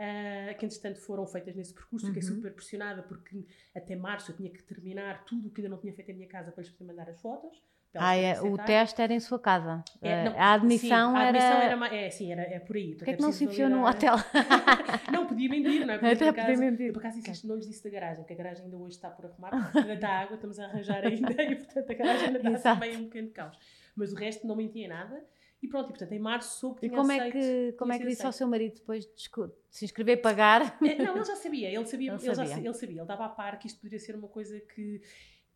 [0.00, 2.36] Uh, que entretanto foram feitas nesse percurso, fiquei uhum.
[2.36, 3.44] super pressionada porque
[3.76, 6.26] até março eu tinha que terminar tudo o que ainda não tinha feito em minha
[6.26, 7.62] casa para lhes poder mandar as fotos.
[7.94, 9.84] Ah, é, o teste era em sua casa.
[10.00, 11.86] É, não, a admissão sim, a admissão era...
[11.86, 12.94] era é, sim, era, é por aí.
[12.94, 14.14] Porquê é que não se enfiou no hotel?
[15.12, 15.98] não, podia mentir, não é?
[15.98, 16.92] Porque Até podia mentir.
[16.92, 19.26] Por acaso isto, não lhes disse da garagem, porque a garagem ainda hoje está por
[19.26, 22.96] arrumar, ainda está água, estamos a arranjar ainda e portanto a garagem ainda está também
[22.96, 23.58] um pequeno caos.
[23.96, 25.22] Mas o resto não mentia nada.
[25.62, 27.98] E pronto, e portanto em março soube que E como aceito, é que, como é
[27.98, 28.26] que disse aceito.
[28.26, 29.30] ao seu marido depois de
[29.68, 30.78] se inscrever e pagar?
[30.82, 32.54] É, não, ele já sabia, ele sabia, ele, ele sabia.
[32.54, 35.02] Já, ele sabia, ele estava a par que isto poderia ser uma coisa que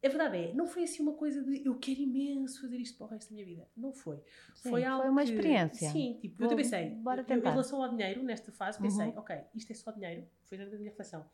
[0.04, 3.06] a verdade é, não foi assim uma coisa de eu quero imenso fazer isto para
[3.06, 3.66] o resto da minha vida.
[3.74, 4.22] Não foi.
[4.54, 5.02] Sim, foi algo.
[5.02, 5.88] Foi uma experiência.
[5.88, 7.46] Que, sim, tipo, Vou, eu pensei, bora tentar.
[7.46, 9.18] Eu, em relação ao dinheiro, nesta fase, pensei, uhum.
[9.18, 10.26] ok, isto é só dinheiro.
[10.42, 11.24] Foi a minha reflexão.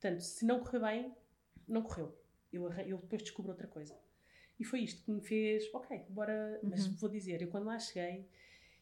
[0.00, 1.12] Portanto, se não correu bem,
[1.66, 2.16] não correu.
[2.52, 3.98] Eu, eu depois descubro outra coisa.
[4.60, 6.60] E foi isto que me fez, ok, bora.
[6.62, 6.92] Mas Uhum.
[6.96, 8.28] vou dizer, eu quando lá cheguei,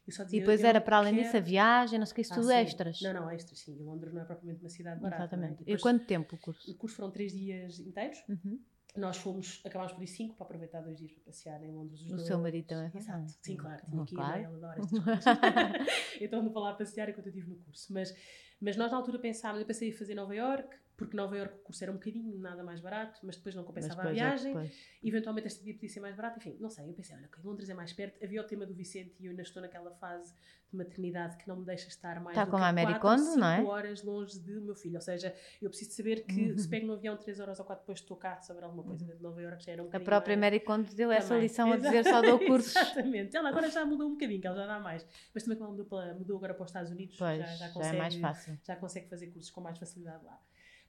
[0.05, 0.37] eu só dizia.
[0.37, 2.33] E depois era não para além quero- disso a viagem, não sei o que, isso
[2.33, 2.53] Ah, tudo sim.
[2.55, 3.01] extras.
[3.01, 3.77] Não, não, extras, sim.
[3.79, 5.23] E Londres não é propriamente uma cidade barata.
[5.23, 5.51] Exatamente.
[5.51, 5.61] não é?
[5.61, 6.69] E Depois, quanto tempo o curso?
[6.69, 8.21] O curso foram três dias inteiros.
[8.27, 8.59] Uhum.
[8.97, 12.01] Nós fomos, acabámos por ir cinco para aproveitar dois dias para passear em Londres.
[12.01, 12.27] Os O dois.
[12.27, 12.91] seu marido também?
[12.93, 13.85] Exato, Ah, sim, claro.
[13.89, 14.31] Tinha que ir, claro.
[14.31, 14.47] não é?
[14.47, 15.87] ele adora estas coisas.
[16.19, 17.93] então ando para lá passear enquanto eu estive no curso.
[17.93, 18.13] Mas,
[18.59, 21.59] mas nós na altura pensámos, eu pensei em fazer Nova York, porque Nova York o
[21.59, 24.53] curso era um bocadinho nada mais barato, mas depois não compensava a depois é viagem.
[24.53, 24.77] depois.
[25.01, 26.89] Eventualmente esta dia podia ser mais barata, enfim, não sei.
[26.89, 28.23] Eu pensei, olha, ok, Londres é mais perto.
[28.23, 30.35] Havia o tema do Vicente e eu ainda estou naquela fase
[30.69, 33.25] de maternidade que não me deixa estar mais Tá do como que a Mary quatro,
[33.25, 33.57] Kondo, não é?
[33.57, 34.95] cinco horas longe do meu filho.
[34.95, 36.57] Ou seja, eu preciso saber que Uhum.
[36.59, 39.21] se pego no avião 3 horas ou 4 depois estou cá sobre alguma coisa de
[39.23, 40.51] Nova York já era um A bocadinho própria mais...
[40.53, 41.43] Mary Kondo deu essa Também.
[41.43, 42.75] lição a dizer só dou cursos.
[42.75, 43.35] Exatamente.
[43.35, 45.05] Ela agora já mudou um bocadinho, que ela já dá mais.
[45.33, 47.65] Mas também como ela mudou, mudou agora para os Estados Unidos, Pois, já, já, já,
[47.65, 48.59] é consegue, mais fácil.
[48.63, 50.39] já consegue fazer cursos com mais facilidade lá.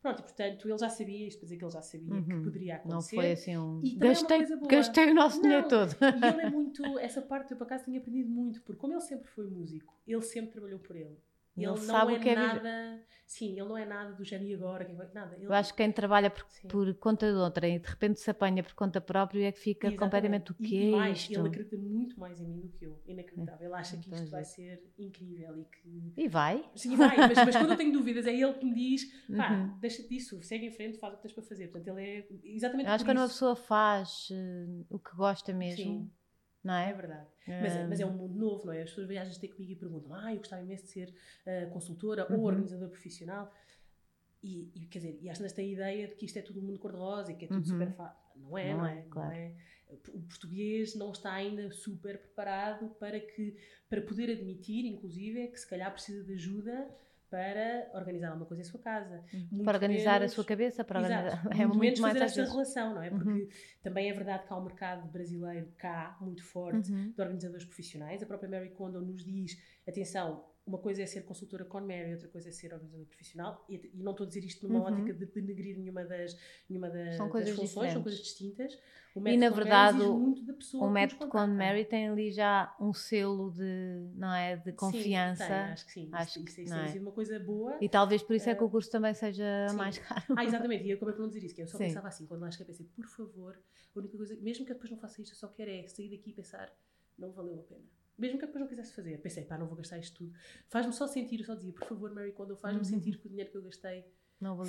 [0.03, 2.43] Pronto, e portanto ele já sabia, isto para dizer que ele já sabia que Uhum.
[2.43, 3.17] poderia acontecer.
[3.17, 3.81] Não foi assim um.
[3.85, 4.69] E é Gastei, boa.
[4.69, 5.93] gastei o nosso dinheiro todo.
[6.01, 9.01] E ele é muito, essa parte eu por acaso tenho aprendido muito, porque como ele
[9.03, 11.17] sempre foi músico, ele sempre trabalhou por ele.
[11.63, 12.63] Ele Ele, sabe não o que é é viver.
[12.63, 15.35] nada, sim, ele não é nada do género e agora, nada.
[15.37, 18.31] Ele, Eu acho que quem trabalha por, por conta de outra e de repente se
[18.31, 20.05] apanha por conta própria é que fica Exatamente.
[20.05, 21.33] completamente o que e é mais, isto.
[21.39, 23.67] Ele acredita muito mais em mim do que eu, inacreditável.
[23.67, 24.55] Ele acha que Então, isto vai gente.
[24.55, 26.65] ser incrível e que E vai.
[26.75, 29.05] Sim, vai, mas, mas quando eu tenho dúvidas é ele que me diz,
[29.37, 29.79] pá, Uhum.
[29.81, 31.69] deixa-te disso, segue em frente, faz o que tens para fazer.
[31.69, 35.53] Portanto, ele é exatamente Eu acho que quando uma pessoa faz eh, o que gosta
[35.53, 36.11] mesmo, Sim.
[36.63, 36.93] Não É é?
[36.93, 37.29] verdade.
[37.47, 38.83] Mas, é- mas é um mundo novo, não é?
[38.83, 41.15] As pessoas viajas ter comigo e perguntam, ah, eu gostava imenso de ser
[41.47, 42.39] eh, consultora Uhum.
[42.41, 43.53] ou organizador profissional.
[44.43, 46.61] E, e, quer dizer, e às vezes têm a ideia de que isto é tudo
[46.61, 47.65] um mundo cor-de-rosa e que é tudo Uhum.
[47.65, 48.21] super fácil.
[48.37, 49.29] Não é, Não não, é, é, claro.
[49.29, 49.55] não é.
[50.15, 53.57] O português não está ainda super preparado para que
[53.89, 56.89] para poder admitir, inclusive, é que se calhar precisa de ajuda
[57.31, 59.23] para organizar alguma coisa em sua casa.
[59.51, 61.43] Muito para organizar menos- a sua cabeça, para organizar.
[61.63, 62.53] É muito, menos mais fazer às esta vezes.
[62.55, 63.11] relação, não é?
[63.11, 63.49] Porque Uhum.
[63.83, 67.13] também é verdade que há um mercado brasileiro cá, muito forte, Uhum.
[67.13, 68.23] de organizadores profissionais.
[68.23, 69.57] A própria Mary Kondo nos diz,
[69.89, 73.65] atenção, uma coisa é ser consultora com Mary, outra coisa é ser organizador profissional.
[73.69, 74.87] E, e não estou a dizer isto numa Uhum.
[74.95, 76.37] ótica de denegrir nenhuma das,
[76.69, 78.03] nenhuma da- São das funções, são diferentes.
[78.03, 78.79] coisas distintas.
[79.15, 81.29] O E, na verdade, o- muito da pessoa O método.
[81.49, 85.43] Mary tem ali já um selo de, não é, de confiança.
[85.45, 86.09] Sim, tem, acho que sim.
[86.13, 86.89] Acho Isto- que- não tem é?
[86.93, 87.77] sido uma coisa boa.
[87.81, 89.77] E talvez por isso é que Eh, o curso também seja sim.
[89.77, 90.23] mais caro.
[90.37, 91.85] Ah, exatamente, e eu acabei por não dizer isso, que eu só Sim.
[91.89, 93.59] pensava assim, quando lá cheguei pensei, por favor,
[93.95, 96.09] a única coisa, mesmo que eu depois não faça isto, eu só quero é sair
[96.11, 96.73] daqui e pensar,
[97.19, 97.83] não valeu a pena.
[98.21, 100.33] Mesmo que eu depois não quisesse fazer, pensei, pá, não vou gastar isto tudo.
[100.69, 102.85] Faz-me só sentir, eu só dizia, por favor, Mary, quando eu faz-me Uhum.
[102.85, 104.05] sentir que o dinheiro que eu gastei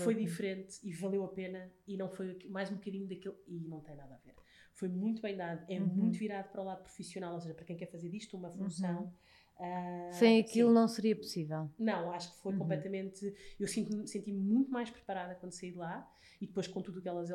[0.04, 3.36] foi diferente e valeu a pena e não foi mais um bocadinho daquele.
[3.48, 4.36] E não tem nada a ver.
[4.74, 5.86] Foi muito bem dado, é Uhum.
[5.86, 9.14] muito virado para o lado profissional, ou seja, para quem quer fazer disto uma função.
[9.60, 10.76] ah, Sem aquilo sim.
[10.76, 11.70] não seria possível.
[11.78, 12.58] Não, acho que foi Uhum.
[12.60, 13.34] completamente.
[13.60, 16.10] Eu senti-me muito mais preparada quando saí de lá
[16.40, 17.30] e depois, com tudo o que elas.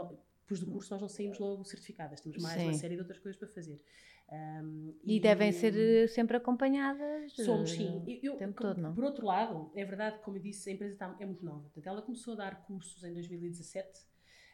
[0.46, 2.78] Depois do curso, nós não saímos logo certificadas, temos mais uma Sim.
[2.78, 3.82] série de outras coisas para fazer.
[4.30, 7.32] Um, E, devem ser eh, sempre acompanhadas.
[7.32, 8.04] Somos, eh, sim.
[8.06, 8.94] Eu- eu- tempo como- todo, não?
[8.94, 11.62] Por outro lado, é verdade, como eu disse, a empresa está, é muito nova.
[11.62, 14.06] Portanto, ela começou a dar cursos em 2017.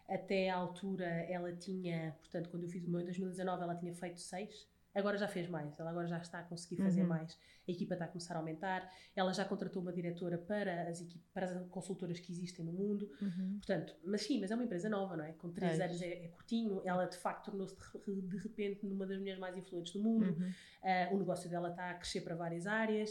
[0.08, 3.94] Até à altura, ela tinha, portanto, quando eu fiz o meu em 2019, ela tinha
[3.94, 4.66] feito seis.
[4.94, 5.78] Agora já fez mais.
[5.80, 7.08] Ela agora já está a conseguir fazer Uhum.
[7.08, 7.38] mais.
[7.66, 8.92] A equipa está a começar a aumentar.
[9.16, 11.02] Ela já contratou uma diretora para as,
[11.32, 13.10] para as consultoras que existem no mundo.
[13.22, 13.54] Uhum.
[13.58, 15.32] Portanto, mas sim, mas é uma empresa nova, não é?
[15.32, 15.82] Com três Pois.
[15.90, 16.82] anos é, é curtinho.
[16.84, 17.74] Ela, de facto, tornou-se
[18.06, 20.26] de, de repente numa das mulheres mais influentes do mundo.
[20.26, 20.48] Uhum.
[20.50, 23.10] Uh, o negócio dela está a crescer para várias áreas.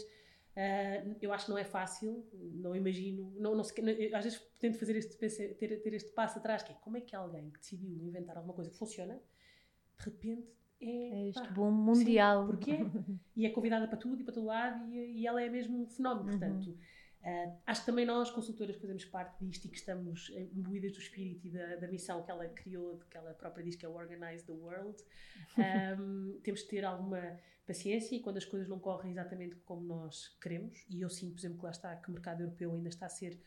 [0.54, 3.32] Uh, eu acho que não é fácil, não imagino.
[3.38, 6.62] Não, não se- não- eu às vezes tento fazer este, ter, ter este passo atrás,
[6.62, 9.14] que é como é que alguém que decidiu inventar alguma coisa que funciona,
[9.98, 10.46] de repente
[10.82, 11.24] é.
[11.24, 12.42] É este pá, boom mundial.
[12.42, 12.84] Sim, porque é.
[13.34, 15.86] E é convidada para tudo e para todo lado e, e ela é mesmo um
[15.86, 16.30] fenómeno.
[16.30, 16.38] Uhum.
[16.38, 20.98] Portanto, uh, acho que também nós, consultoras, fazemos parte disto e que estamos imbuídas do
[20.98, 23.94] espírito e da, da missão que ela criou, que ela própria diz que é o
[23.94, 25.02] Organize the World,
[25.98, 30.36] um, temos de ter alguma paciência e quando as coisas não correm exatamente como nós
[30.40, 33.06] queremos, e eu sinto, por exemplo, que lá está, que o mercado europeu ainda está
[33.06, 33.40] a ser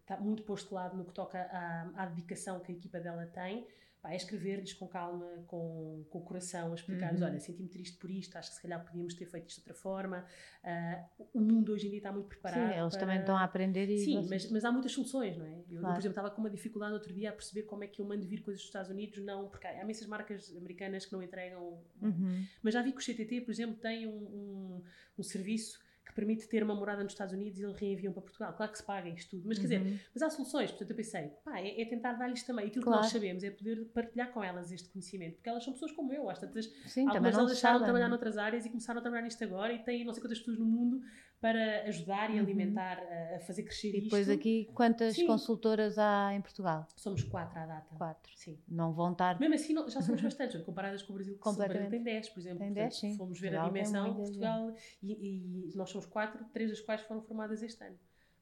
[0.00, 3.26] está muito posto de lado no que toca à, à dedicação que a equipa dela
[3.26, 3.66] tem,
[4.00, 7.26] pá, é escrever-lhes com calma, com, com o coração, a explicar-lhes, Uhum.
[7.28, 9.74] olha, senti-me triste por isto, acho que se calhar podíamos ter feito isto de outra
[9.74, 10.24] forma.
[10.62, 12.72] Ah, o mundo hoje em dia está muito preparado.
[12.72, 13.98] Sim, eles para- também estão a aprender e.
[13.98, 15.58] Sim, mas, mas há muitas soluções, não é?
[15.70, 15.94] Eu, Claro.
[15.94, 18.26] por exemplo, estava com uma dificuldade outro dia a perceber como é que eu mando
[18.26, 21.82] vir coisas dos Estados Unidos, não, porque há imensas marcas americanas que não entregam.
[22.00, 22.44] Uhum.
[22.62, 24.82] Mas já vi que o CTT, por exemplo, tem um, um,
[25.18, 25.78] um serviço
[26.18, 28.52] permite ter uma morada nos Estados Unidos e eles reenviam para Portugal.
[28.54, 29.98] Claro que se paga isto tudo, mas quer dizer, Uhum.
[30.12, 30.70] mas há soluções.
[30.70, 32.98] Portanto, eu pensei, pá, é, é tentar dar-lhes também aquilo Claro.
[33.00, 36.12] que nós sabemos, é poder partilhar com elas este conhecimento, porque elas são pessoas como
[36.12, 39.22] eu, às tantas Sim, Algumas se deixaram de trabalhar noutras áreas e começaram a trabalhar
[39.22, 41.00] nisto agora e têm não sei quantas pessoas no mundo
[41.40, 42.40] para ajudar e Uhum.
[42.40, 44.38] alimentar, a, a fazer crescer E depois isto.
[44.38, 45.26] aqui, quantas Sim.
[45.26, 46.86] consultoras há em Portugal?
[46.96, 47.94] Somos quatro à data.
[47.94, 48.32] Quatro.
[48.34, 48.58] Sim.
[48.66, 49.38] Não vão estar.
[49.38, 52.28] Mesmo assim, não- já somos bastantes, comparadas com o Brasil, que o Brasil tem 10,
[52.30, 52.58] por exemplo.
[52.58, 53.16] Tem Portanto, 10, sim.
[53.16, 57.22] Fomos ver Portugal a dimensão, Portugal, e, e nós somos quatro, três das quais foram
[57.22, 57.98] formadas este ano.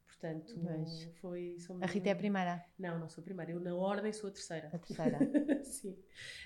[0.06, 1.04] Portanto, Pois.
[1.20, 1.56] foi.
[1.82, 3.52] A Rita é a primeira, Não, não sou a primeira.
[3.52, 4.70] Eu, na ordem, sou a terceira.
[4.72, 5.18] a terceira.
[5.64, 5.96] Sim.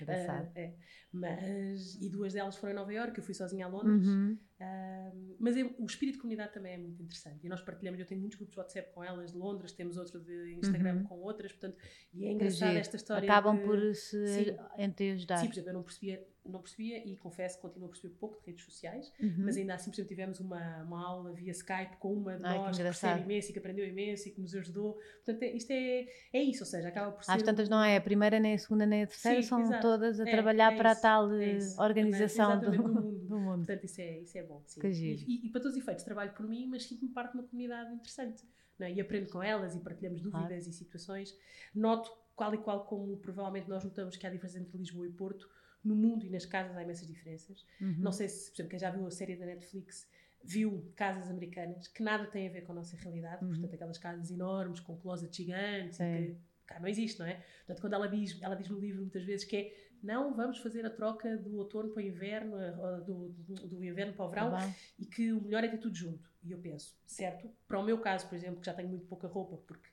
[0.01, 0.51] Engraçado.
[0.55, 0.73] Ah, é.
[1.13, 4.07] Mas, e duas delas foram em Nova Iorque, eu fui sozinha a Londres.
[4.07, 4.37] Uhum.
[4.59, 7.45] Ah, mas o espírito de comunidade também é muito interessante.
[7.45, 10.19] E nós partilhamos, eu tenho muitos grupos de WhatsApp com elas de Londres, temos outro
[10.19, 11.03] de Instagram Uhum.
[11.05, 11.77] com outras, portanto,
[12.13, 13.23] e é engraçado esta história.
[13.29, 15.37] Acabam de- por se entreajudar.
[15.39, 18.39] Sim, por exemplo, eu não percebia, não percebia e confesso que continuo a perceber pouco
[18.39, 19.35] de redes sociais, Uhum.
[19.45, 22.53] mas ainda assim, por exemplo, tivemos uma, uma aula via Skype com uma de Ai,
[22.57, 23.09] que nós que, engraçado.
[23.11, 24.93] percebe imenso e que aprendeu imenso e que nos ajudou.
[25.23, 27.31] Portanto, é- isto é, é isso, ou seja, acaba por ser.
[27.31, 29.81] Às tantas não é a primeira, nem a segunda, nem a terceira, Sim, são exato.
[29.81, 31.81] todas a É, trabalhar é para a isso, tal é eh, isso.
[31.81, 33.19] organização do, do mundo.
[33.29, 33.57] do mundo.
[33.65, 34.63] Portanto, isso é, isso é bom.
[34.65, 34.81] Sim.
[34.81, 37.37] Que E, e- e para todos os efeitos, trabalho por mim, mas sinto-me parte de
[37.37, 38.43] uma comunidade interessante.
[38.79, 38.93] Não é?
[38.93, 40.69] E aprendo com elas e partilhamos dúvidas Claro.
[40.69, 41.37] e situações.
[41.75, 45.47] Noto, qual e qual como provavelmente nós notamos que há diferença entre Lisboa e Porto,
[45.83, 47.65] no mundo e nas casas há imensas diferenças.
[47.79, 47.95] Uhum.
[47.97, 50.07] Não sei se, por exemplo, quem já viu a série da Netflix
[50.43, 53.51] viu casas americanas que nada têm a ver com a nossa realidade, Uhum.
[53.51, 57.35] portanto, aquelas casas enormes com closets gigantes, e que cá não existe, não é?
[57.59, 60.83] Portanto, quando ela diz, ela diz no livro muitas vezes que é não vamos fazer
[60.83, 64.29] a troca do outono para o inverno, eh, ou do, do, do inverno para o
[64.29, 66.27] verão, Tá e que o melhor é ter tudo junto.
[66.43, 67.47] E eu penso, certo?
[67.67, 69.90] Para o meu caso, por exemplo, que já tenho muito pouca roupa, porque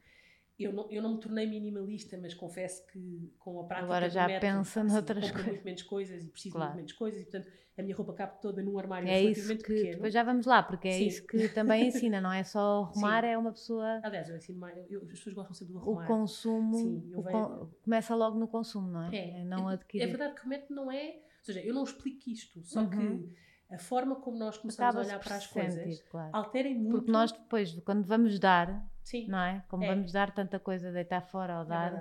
[0.58, 4.26] eu não, eu não me tornei minimalista, mas confesso que com a prática Agora já
[4.26, 5.46] método, pensa assim, noutras coisas.
[5.46, 6.66] muito menos coisas e preciso Claro.
[6.72, 9.62] muito menos coisas, e portanto a minha roupa cabe toda num armário É isso que.
[9.62, 9.92] pequeno.
[9.92, 11.06] Depois já vamos lá, porque é Sim.
[11.06, 13.28] isso que também ensina, não é só arrumar, Sim.
[13.30, 14.00] é uma pessoa.
[14.02, 16.06] Aliás, eu ensino mais, eu- as pessoas gostam sempre do O arrumar.
[16.06, 19.16] consumo Sim, o con- começa logo no consumo, não é?
[19.16, 20.02] É, não é, adquirir.
[20.02, 21.06] é verdade que o método não é.
[21.38, 22.90] Ou seja, eu não explico isto, só Uhum.
[22.90, 23.32] que
[23.70, 26.30] a forma como nós começamos a olhar para as coisas sentir, claro.
[26.32, 26.90] alterem muito.
[26.90, 29.64] Porque nós depois, quando vamos dar, Sim, não é?
[29.68, 29.86] Como É.
[29.94, 31.92] vamos dar tanta coisa, deitar fora ou é dar.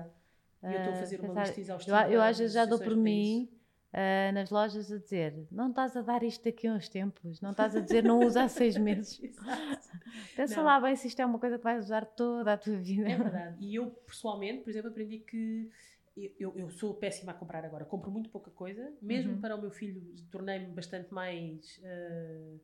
[0.64, 2.10] E eu estou a ah, fazer uma lista Eu, exaustiva.
[2.10, 3.50] eu às das vezes já dou por mim
[3.94, 7.52] ah, nas lojas a dizer: não estás a dar isto daqui a uns tempos, não
[7.52, 9.20] estás a dizer não usa há seis meses.
[10.36, 10.66] Pensa Não.
[10.66, 13.10] lá bem se isto é uma coisa que vais usar toda a tua vida.
[13.10, 13.64] É verdade.
[13.66, 15.70] E eu, pessoalmente, por exemplo, aprendi que
[16.16, 17.86] eu, eu- eu sou péssima a comprar agora.
[17.86, 18.94] Compro muito pouca coisa.
[19.02, 19.42] Mesmo Uhum.
[19.42, 21.80] para o meu filho, tornei-me bastante mais.
[21.84, 22.58] ah,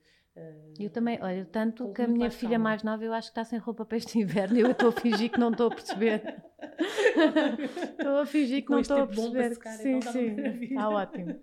[0.80, 3.60] Eu também, olha, tanto que a minha filha mais nova eu acho que está sem
[3.60, 6.44] roupa para este inverno eu estou a fingir que não estou a perceber.
[8.00, 9.54] Estou a fingir que não estou a bom para perceber.
[9.54, 11.36] secar, sim, então sim, está ótimo.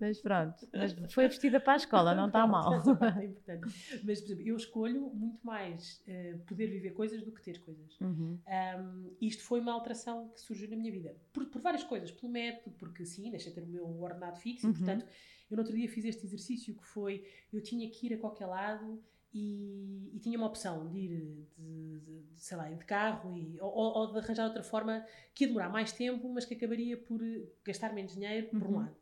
[0.00, 2.74] Mas pronto, mas foi vestida para a escola, não está mal.
[2.74, 2.82] é.
[4.04, 7.98] Mas, por exemplo, eu escolho muito mais eh, poder viver coisas do que ter coisas.
[8.00, 8.38] Uhum.
[8.46, 11.16] Um, isto foi uma alteração que surgiu na minha vida.
[11.32, 12.10] Por, por várias coisas.
[12.10, 14.72] Pelo método, porque sim, deixei de ter o meu ordenado fixo Uhum.
[14.72, 15.06] e, portanto,
[15.50, 18.46] eu no outro dia fiz este exercício que foi, eu tinha que ir a qualquer
[18.46, 23.36] lado e, e tinha uma opção de ir, de, de- de, sei lá, de carro
[23.36, 25.04] e, ou, ou- de arranjar outra forma
[25.34, 27.20] que ia demorar mais tempo, mas que acabaria por
[27.64, 28.76] gastar menos dinheiro, por um Uhum.
[28.76, 28.96] lado.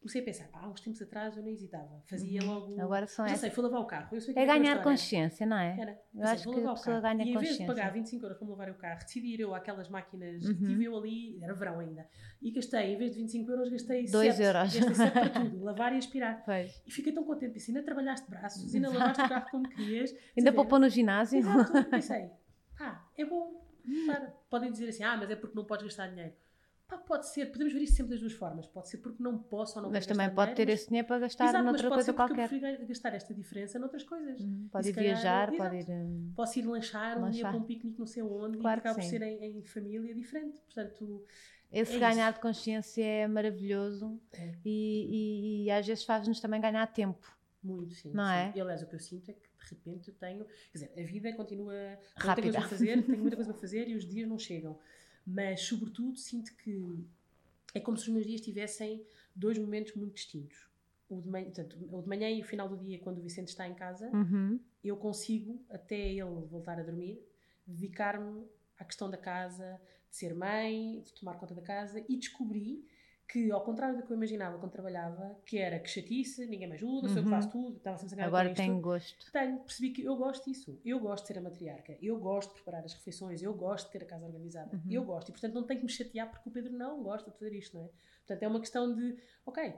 [0.00, 2.02] Comecei a pensar, pá, há uns tempos atrás eu nem hesitava.
[2.08, 2.80] Fazia logo...
[2.80, 4.08] Agora são já sei, fui lavar o carro.
[4.18, 5.78] Sei que É aquela ganhar consciência, não é?
[5.78, 5.90] Era.
[5.92, 7.66] Eu Pensei, acho que a pessoa ganha E em vez de consciência.
[7.66, 10.54] pagar 25 euros para me lavar o carro, decidi ir eu àquelas máquinas Uhum.
[10.54, 12.08] que tive eu ali, era verão ainda,
[12.40, 14.42] e gastei, em vez de 25 euros, gastei Dois 7.
[14.42, 14.74] euros.
[14.74, 16.42] Gastei 7 para tudo, lavar e aspirar.
[16.46, 16.82] Pois.
[16.86, 20.10] E fiquei tão contente, disse, ainda trabalhaste braços, ainda lavaste o carro como querias.
[20.34, 21.38] Ainda Quer poupou no ginásio?
[21.40, 22.30] Exato, pensei,
[22.78, 23.60] pá, é bom.
[24.48, 26.32] Podem dizer assim, ah, mas é porque não podes gastar dinheiro.
[26.90, 28.66] Pá, pode ser, podemos ver isso sempre das duas formas.
[28.66, 31.06] Pode ser porque não posso ou não Mas também pode ter dinheiro, mas- esse dinheiro
[31.06, 32.56] para gastar Exato, mas noutra pode coisa ser porque qualquer.
[32.56, 34.40] eu prefiro gastar esta diferença noutras coisas.
[34.40, 35.56] Uhum, Pode ir calhar- viajar, exato.
[35.70, 35.94] pode ir.
[35.94, 37.52] hum, Posso ir lanchar, um dia Lanchar.
[37.52, 40.60] para um piquenique não sei onde Claro e acaba por ser em, em família diferente.
[40.62, 41.24] Portanto,
[41.72, 44.54] Esse É ganhar de consciência é maravilhoso É.
[44.64, 47.24] E, e- e às vezes faz-nos também ganhar tempo.
[47.62, 48.10] muito sim.
[48.12, 48.32] Não sim.
[48.32, 48.52] é?
[48.56, 50.44] E aliás, o que eu sinto é que de repente eu tenho.
[50.44, 51.72] Quer dizer, a vida continua.
[51.72, 52.50] Tenho muita Rápida.
[52.52, 54.76] coisa a fazer, tenho muita coisa a fazer e os dias não chegam.
[55.26, 57.04] Mas, sobretudo, sinto que
[57.74, 59.04] é como se os meus dias tivessem
[59.34, 60.68] dois momentos muito distintos.
[61.08, 63.48] O de, manhã, portanto, o de manhã e o final do dia, quando o Vicente
[63.48, 64.60] está em casa, Uhum.
[64.82, 67.20] eu consigo, até ele voltar a dormir,
[67.66, 68.44] dedicar-me
[68.78, 72.84] à questão da casa, de ser mãe, de tomar conta da casa e descobri
[73.30, 76.74] que, ao contrário do que eu imaginava quando trabalhava, que era que chatice, ninguém me
[76.74, 77.34] ajuda, sou eu que Uhum.
[77.36, 79.30] faço tudo, estava sempre a Agora tenho gosto.
[79.32, 80.80] Tenho, percebi que eu gosto disso.
[80.84, 81.96] Eu gosto de ser a matriarca.
[82.02, 83.40] Eu gosto de preparar as refeições.
[83.42, 84.74] Eu gosto de ter a casa organizada.
[84.76, 84.82] Uhum.
[84.90, 85.28] Eu gosto.
[85.28, 87.76] E, portanto, não tenho que me chatear porque o Pedro não gosta de fazer isto,
[87.76, 87.88] não é?
[88.26, 89.16] Portanto, é uma questão de,
[89.46, 89.74] ok,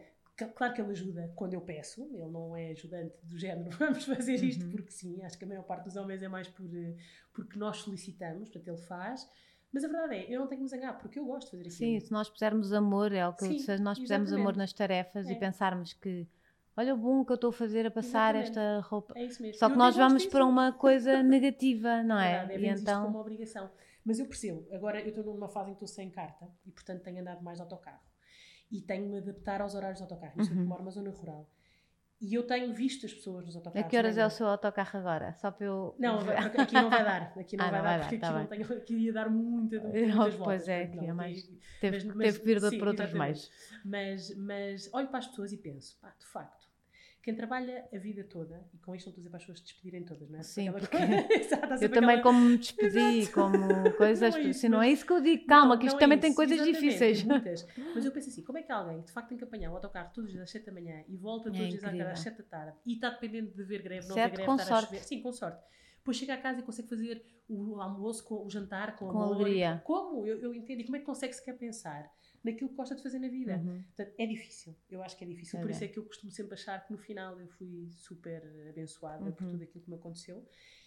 [0.55, 2.03] claro que ele ajuda quando eu peço.
[2.05, 4.71] Ele não é ajudante do género, vamos fazer isto Uhum.
[4.73, 5.23] porque sim.
[5.23, 6.97] Acho que a maior parte dos homens é mais por, eh,
[7.35, 9.29] porque nós solicitamos, portanto, ele faz.
[9.73, 11.63] Mas a verdade é, eu não tenho que me zangar porque eu gosto de fazer
[11.63, 11.77] aquilo.
[11.77, 15.29] Sim, se nós pusermos amor, é o que Sim, se nós pusermos amor nas tarefas
[15.29, 15.35] e É.
[15.35, 16.29] pensarmos que
[16.77, 18.49] olha o bom que eu estou a fazer a passar Exatamente.
[18.59, 19.15] esta roupa.
[19.17, 19.59] É isso mesmo.
[19.59, 22.47] Só que nós vamos para uma coisa negativa, não é?
[22.47, 23.09] Verdade, é e como então.
[23.09, 23.71] uma obrigação.
[24.05, 27.03] Mas eu percebo, agora eu estou numa fase em que estou sem carta e, portanto,
[27.03, 28.01] tenho andado mais de autocarro.
[28.71, 30.41] E tenho-me adaptar aos horários de autocarro.
[30.41, 30.61] Isto Uhum.
[30.61, 30.67] uhum.
[30.67, 31.49] moro numa zona rural.
[32.25, 33.91] E eu tenho visto as pessoas nos A autocarros.
[33.91, 35.35] que horas é não o seu autocarro agora?
[35.35, 35.95] Só para eu.
[35.99, 37.33] Não, aqui não vai dar.
[37.37, 39.13] Aqui não Ah, vai não dar, vai dar, porque tá aqui, não tenho, aqui ia
[39.13, 40.37] dar muita, muitas voltas.
[40.45, 43.51] pois é, aqui é mais- aqui- Teve, mas- teve que vir sim, por outros meios.
[43.85, 46.65] Mas, mas olho para as pessoas e penso, pá, de facto,
[47.23, 49.59] quem trabalha a vida toda, e com isto não estou a dizer para as pessoas
[49.61, 50.43] se despedirem todas, não é?
[50.43, 50.97] Sim, Aquela porque
[51.39, 53.33] Exato, Eu também, aquela- como me despedi, Exato.
[53.35, 53.57] como
[53.97, 54.35] coisas.
[54.35, 55.47] Não é isso, assim, não mas- é isso que eu digo.
[55.47, 57.19] Calma, Não, que isto não é também tem isso, coisas exatamente, difíceis.
[57.19, 57.67] tem muitas.
[57.95, 59.75] Mas eu penso assim, como é que alguém que de facto tem que apanhar o
[59.77, 62.19] autocarro todos os dias às 7 da manhã e volta todos É os dias às
[62.21, 64.67] 7 da tarde e está dependente de ver greve, não ver greve, com estar a
[64.67, 64.87] sorte.
[64.91, 65.05] chover.
[65.05, 65.63] Sim, com sorte.
[65.99, 69.37] Depois chega a casa e consegue fazer o almoço, com, o jantar com, Com amor.
[69.37, 69.81] alegria.
[69.85, 70.27] Como?
[70.27, 70.81] Eu, eu entendo.
[70.81, 72.11] E como é que consegue sequer pensar
[72.45, 73.57] naquilo que gosta de fazer na vida?
[73.57, 73.83] Uhum.
[73.83, 74.75] Portanto, é difícil.
[74.91, 75.59] Eu acho que é difícil.
[75.59, 78.43] É Por isso é que eu costumo sempre achar que no final eu fui super
[78.69, 79.51] abençoada por Uhum.
[79.53, 80.47] tudo aquilo que me aconteceu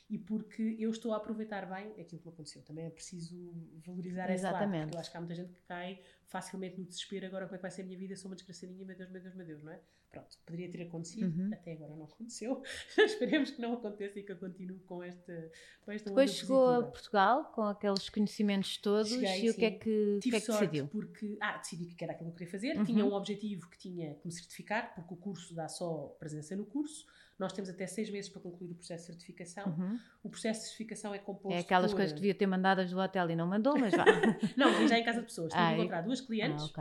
[0.09, 2.61] e porque eu estou a aproveitar bem aquilo que me aconteceu.
[2.63, 3.53] Também é preciso
[3.85, 4.69] valorizar esse lado.
[4.69, 7.25] Porque eu acho que há muita gente que cai facilmente no desespero.
[7.25, 8.15] Agora, como é que vai ser a minha vida?
[8.15, 9.79] Sou uma desgraçadinha, meu Deus, meu Deus, meu Deus, não é?
[10.11, 11.25] Pronto, poderia ter acontecido.
[11.25, 11.49] Uhum.
[11.51, 12.61] Até agora não aconteceu.
[12.97, 16.67] Esperemos que não aconteça e que eu continue com esta, com esta Depois chegou a
[16.67, 16.91] positiva.
[16.91, 19.79] Portugal com aqueles conhecimentos todos Cheguei, e o que é sim.
[19.79, 20.87] que, o que, Tive é que decidiu?
[20.87, 22.77] porque ah, decidi que era aquilo que eu queria fazer.
[22.77, 22.83] Uhum.
[22.85, 26.65] Tinha um objetivo que tinha que me certificar, porque o curso dá só presença no
[26.65, 27.05] curso.
[27.37, 29.65] Nós temos até seis meses para concluir o processo de certificação.
[29.67, 29.99] Uhum.
[30.23, 31.97] O processo de certificação é composto É aquelas por...
[31.97, 34.05] coisas que devia ter mandadas do hotel e não mandou, mas vá.
[34.55, 35.51] Não, vim já em casa de pessoas.
[35.51, 35.73] De Ai.
[35.75, 36.73] encontrar duas ah, clientes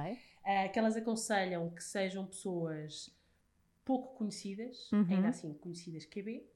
[0.45, 3.11] ah, que elas aconselham que sejam pessoas
[3.85, 5.07] pouco conhecidas, Uhum.
[5.11, 6.47] ainda assim conhecidas QB,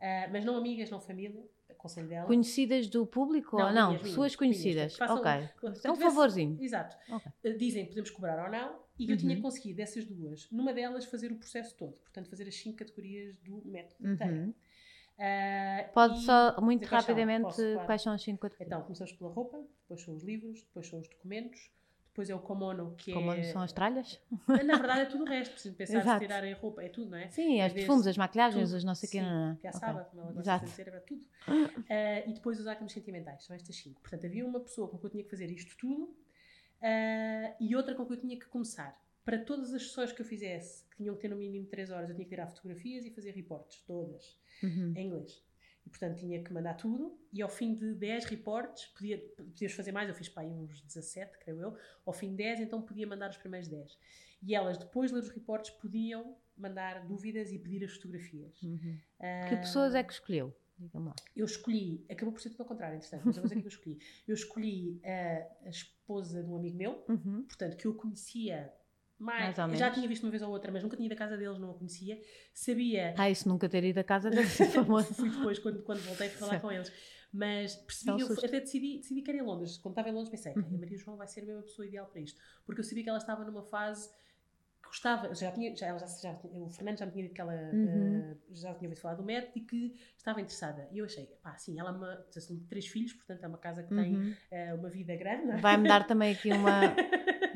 [0.00, 1.44] ah, mas não amigas, não família.
[1.78, 2.26] Aconselho dela.
[2.26, 3.88] Conhecidas do público ou não?
[3.90, 4.74] minhas, Pessoas minhas, conhecidas.
[4.74, 4.96] minhas.
[4.96, 5.30] Façam- ok.
[5.30, 6.58] É um tivesse- favorzinho.
[6.60, 6.96] Exato.
[7.10, 7.32] Ok.
[7.44, 9.16] Uh, Dizem que podemos cobrar ou não, e eu Uhum.
[9.16, 11.92] tinha conseguido dessas duas, numa delas, fazer o processo todo.
[12.00, 14.34] Portanto, fazer as cinco categorias do método inteiro.
[14.34, 14.54] Uhum.
[15.18, 17.54] Uh, Pode só, muito rapidamente,
[17.86, 18.68] quais são as cinco categorias?
[18.68, 21.70] Então, começamos pela roupa, depois são os livros, depois são os documentos,
[22.18, 23.44] depois é o Komono, que Como é.
[23.44, 24.20] são as tralhas?
[24.48, 25.52] Na verdade, é tudo o resto.
[25.52, 26.18] Preciso pensar Exato.
[26.20, 27.28] se tirarem roupa, é tudo, não é?
[27.30, 28.76] Sim, as perfumes, as maquilhagens, tudo.
[28.76, 29.18] os não sei o quê.
[29.60, 29.80] Que é a Ok.
[29.80, 30.64] Saba, como ela gosta Exato.
[30.64, 31.22] de dizer, era tudo.
[31.22, 31.24] Uh,
[32.28, 34.00] e depois os átomos sentimentais, são estas cinco.
[34.00, 36.02] Portanto, havia uma pessoa com que eu tinha que fazer isto tudo
[36.82, 39.00] uh, e outra com que eu tinha que começar.
[39.24, 42.08] Para todas as sessões que eu fizesse, que tinham que ter no mínimo 3 horas,
[42.10, 44.92] eu tinha que tirar fotografias e fazer reportes, todas, Uhum.
[44.96, 45.40] em inglês.
[45.88, 47.18] E, portanto, tinha que mandar tudo.
[47.32, 50.82] E ao fim de 10 reportes, podia, podias fazer mais, eu fiz para aí uns
[50.82, 51.76] 17, creio eu.
[52.04, 53.98] Ao fim de 10, então podia mandar os primeiros 10.
[54.42, 58.60] E elas, depois de ler os reportes, podiam mandar dúvidas e pedir as fotografias.
[58.62, 58.98] Uhum.
[59.18, 60.54] Uh, Que pessoas é que escolheu?
[61.34, 63.98] Eu escolhi, acabou por ser tudo ao contrário, interessante, mas vou dizer que eu escolhi.
[64.28, 67.44] Eu escolhi a, a esposa de um amigo meu, Uhum.
[67.44, 68.72] portanto, que eu conhecia
[69.18, 71.36] mais, Mais já tinha visto uma vez ou outra, mas nunca tinha ido à casa
[71.36, 72.20] deles, não a conhecia.
[72.54, 74.30] Sabia, Ah, isso nunca ter ido à casa
[74.72, 75.12] famoso.
[75.14, 76.92] fui depois quando, quando voltei para falar com eles.
[77.32, 79.76] Mas percebi, eu até decidi, decidi que era em Londres.
[79.76, 80.62] Quando estava em Londres pensei, Uhum.
[80.62, 82.40] "Ok, a Maria João vai ser a mesma pessoa ideal para isto.
[82.64, 84.08] Porque eu sabia que ela estava numa fase
[84.80, 87.52] que gostava, já tinha, já, já, já, o Fernando já me tinha dito que ela
[87.52, 88.22] Uhum.
[88.32, 90.88] eh, já tinha ouvido falar do método e que estava interessada.
[90.90, 93.82] E eu achei, pá, sim, ela é uma, são três filhos, portanto é uma casa
[93.82, 94.34] que tem Uhum.
[94.50, 95.56] eh, uma vida grande, é?
[95.58, 96.94] Vai-me dar também aqui uma.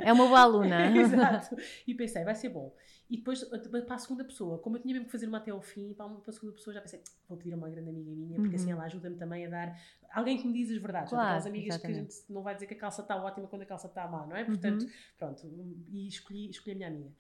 [0.05, 0.87] É uma boa aluna.
[0.97, 1.57] Exato.
[1.87, 2.75] E pensei, vai ser bom.
[3.11, 5.61] E depois, para a segunda pessoa, como eu tinha mesmo que fazer uma até ao
[5.61, 8.57] fim, para, a segunda pessoa já pensei, vou pedir a uma grande amiga minha, porque
[8.57, 8.73] assim Uhum.
[8.73, 9.79] ela ajuda-me também a dar.
[10.15, 11.11] Alguém que me diz as verdades.
[11.11, 12.15] Claro, Aquelas amigas que a exatamente.
[12.15, 14.37] gente não vai dizer que a calça está ótima quando a calça está má, não
[14.37, 14.41] é?
[14.41, 14.47] Uhum.
[14.47, 14.87] Portanto,
[15.19, 15.43] pronto.
[15.91, 17.11] E escolhi, escolhi a minha amiga.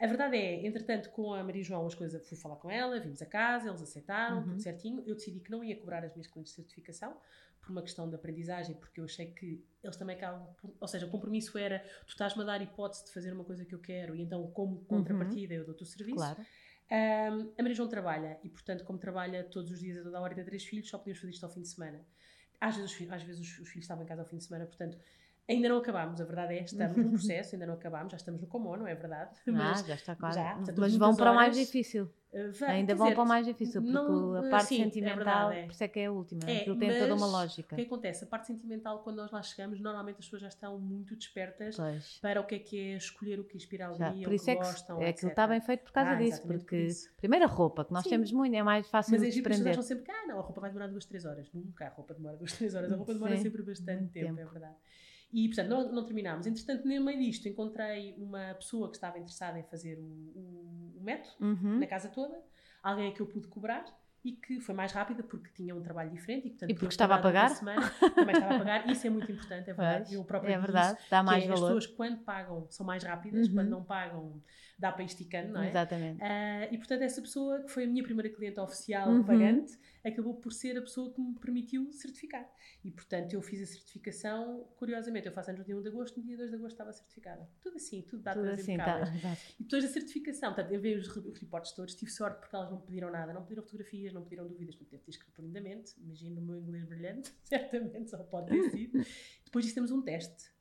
[0.00, 3.22] A verdade é, entretanto, com a Maria João, as coisas, fui falar com ela, vimos
[3.22, 4.44] a casa, eles aceitaram, Uhum.
[4.48, 5.02] tudo certinho.
[5.06, 7.16] Eu decidi que não ia cobrar as minhas clientes de certificação,
[7.60, 10.46] por uma questão de aprendizagem, porque eu achei que eles também acabam,
[10.78, 13.74] ou seja, o compromisso era tu estás-me a dar hipótese de fazer uma coisa que
[13.74, 16.16] eu quero e então como contrapartida eu dou-te o serviço.
[16.18, 16.40] Claro.
[16.90, 20.20] Um, a Maria João trabalha e, portanto, como trabalha todos os dias a toda a
[20.20, 22.04] hora e tem três filhos, só podíamos fazer isto ao fim de semana.
[22.60, 24.66] Às vezes, os, às vezes os, os filhos estavam em casa ao fim de semana,
[24.66, 24.98] portanto,
[25.48, 26.20] ainda não acabámos.
[26.20, 28.94] A verdade é, estamos no processo, ainda não acabámos, já estamos no Comon, não é
[28.94, 29.30] verdade?
[29.46, 30.38] Ah, Mas, já está quase.
[30.38, 32.04] já, portanto, Mas vão para o mais difícil.
[32.32, 34.80] uh, vai- Ainda vão dizer, para o mais difícil, porque não, a eh, parte sim,
[34.80, 35.62] é sentimental, verdade, é.
[35.66, 36.50] por isso é que é a última.
[36.50, 37.74] É, Aquilo tem toda uma mas lógica.
[37.74, 38.24] O que acontece?
[38.24, 42.18] A parte sentimental, quando nós lá chegamos, normalmente as pessoas já estão muito despertas Pois.
[42.20, 44.34] para o que é que é escolher o que inspira a Já, alegria, por o
[44.34, 46.76] isso que é que gostam, é, aquilo está bem feito por causa Ah, disso, porque
[46.76, 47.08] isso.
[47.16, 48.10] primeiro a roupa, que nós Sim.
[48.10, 50.38] temos muito, é mais fácil Mas de que as pessoas acham sempre que ah, não,
[50.38, 51.48] a roupa vai demorar duas, três horas.
[51.52, 52.90] Nunca a roupa demora duas, três horas.
[52.92, 54.40] A roupa demora Sim, sempre bastante tempo, tempo.
[54.40, 54.76] é verdade.
[55.34, 56.46] E, portanto, não, não terminámos.
[56.46, 61.02] Entretanto, no meio disto, encontrei uma pessoa que estava interessada em fazer o, o, o
[61.02, 61.80] método, Uhum.
[61.80, 62.40] na casa toda.
[62.82, 63.84] Alguém a que eu pude cobrar.
[64.24, 67.14] e que foi mais rápida porque tinha um trabalho diferente e, portanto, e porque estava
[67.16, 67.50] a pagar.
[67.50, 68.88] Semana, também estava a pagar.
[68.88, 70.04] Isso é muito importante, é verdade.
[70.04, 71.64] Pois, Eu próprio é verdade, dá mais é, valor.
[71.72, 73.54] As pessoas, quando pagam, são mais rápidas, Uhum.
[73.54, 74.40] quando não pagam,
[74.78, 75.68] dá para ir esticando, não é?
[75.68, 76.22] Exatamente.
[76.22, 79.24] Ah, e portanto, essa pessoa, que foi a minha primeira cliente oficial Uhum.
[79.24, 82.48] pagante, acabou por ser a pessoa que me permitiu certificar.
[82.84, 86.20] E portanto, eu fiz a certificação, curiosamente, eu faço anos no dia 1 de agosto,
[86.20, 87.48] no dia 2 de agosto estava certificada.
[87.62, 89.00] Tudo assim, tudo datas Tudo assim, tá.
[89.58, 92.54] E depois da certificação, portanto, eu vi os, re- os reportes todos, tive sorte porque
[92.54, 95.94] elas não me pediram nada, não pediram fotografias, não pediram dúvidas, deve ter escrito lindamente,
[95.98, 99.04] imagino o meu inglês brilhante, certamente, só pode ter sido.
[99.44, 100.52] depois disso temos um teste,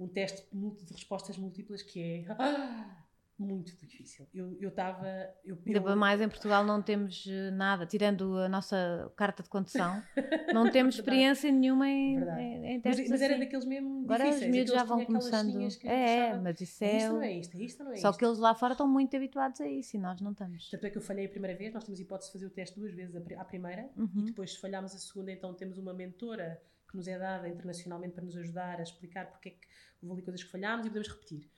[0.00, 3.04] um teste de respostas múltiplas que é ah,
[3.42, 4.26] muito difícil.
[4.32, 5.06] Eu estava...
[5.44, 9.42] Eu, Ainda eu, para mais em Portugal não temos eh, nada, tirando a nossa carta
[9.42, 10.02] de condução,
[10.54, 12.40] não temos experiência nenhuma em, Verdade.
[12.40, 13.44] em, em mas, testes mas era assim.
[13.44, 14.50] daqueles mesmo Agora os difíceis.
[14.54, 15.60] miúdos já vão começando.
[15.60, 18.18] eu É, é, mas isso É isto não é isto, isto não é Só isto?
[18.18, 20.70] que eles lá fora estão muito habituados a isso e nós não estamos.
[20.70, 22.78] Tanto é que eu falhei a primeira vez, nós temos hipótese de fazer o teste
[22.78, 24.24] duas vezes, a primeira, e Uhum.
[24.26, 28.24] depois se falhámos a segunda, então temos uma mentora que nos é dada internacionalmente para
[28.24, 29.66] nos ajudar a explicar porque é que
[30.02, 31.50] houve ali coisas que falhámos e podemos repetir.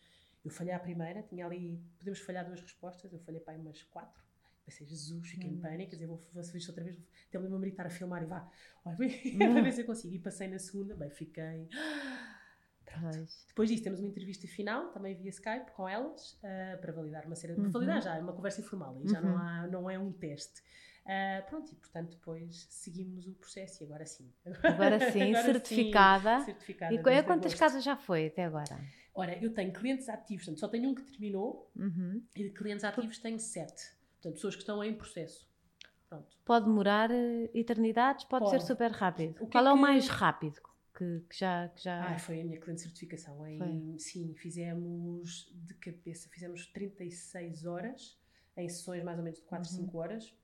[0.44, 3.82] Eu falhei à primeira, tinha ali, podemos falhar duas respostas, eu falhei para aí umas
[3.84, 4.22] quatro.
[4.64, 5.60] Pensei, Jesus, fiquei em Hum.
[5.60, 8.50] pânico, quer dizer, vou fazer isto outra vez, até me estar a filmar e vá,
[8.84, 9.38] olha, Hum.
[9.54, 10.14] para ver se eu consigo.
[10.14, 11.68] E passei na segunda, bem, fiquei.
[12.84, 13.16] Pronto.
[13.16, 13.44] Pois.
[13.48, 17.34] Depois disso, temos uma entrevista final, também via Skype, com elas, ah, para validar uma
[17.34, 17.60] série de.
[17.60, 17.70] Uhum.
[17.70, 19.28] Validar já, é uma conversa informal, e já Uhum.
[19.30, 20.62] não, há, não é um teste.
[21.06, 24.32] Ah, pronto, e portanto, depois seguimos o processo, e agora sim.
[24.62, 26.38] Agora sim, Agora certificada.
[26.40, 27.58] Sim, certificada E quantas agosto.
[27.58, 28.80] casas já foi até agora?
[29.14, 32.22] Ora, eu tenho clientes ativos, portanto, só tenho um que terminou, Uhum.
[32.34, 33.92] e de clientes ativos tenho sete.
[34.14, 35.46] Portanto, pessoas que estão em processo.
[36.08, 36.36] Pronto.
[36.44, 38.66] Pode demorar eh, eternidades, pode, ser Pode.
[38.66, 39.32] super rápido.
[39.42, 40.60] O que Qual é é o que- mais rápido
[40.96, 41.68] que, que já.
[41.68, 42.14] Que já...
[42.14, 43.46] Ah, foi a minha cliente de certificação.
[43.46, 48.18] Em, sim, fizemos de cabeça, fizemos 36 horas,
[48.56, 49.76] em sessões mais ou menos de 4, Uhum.
[49.86, 50.34] 5 horas,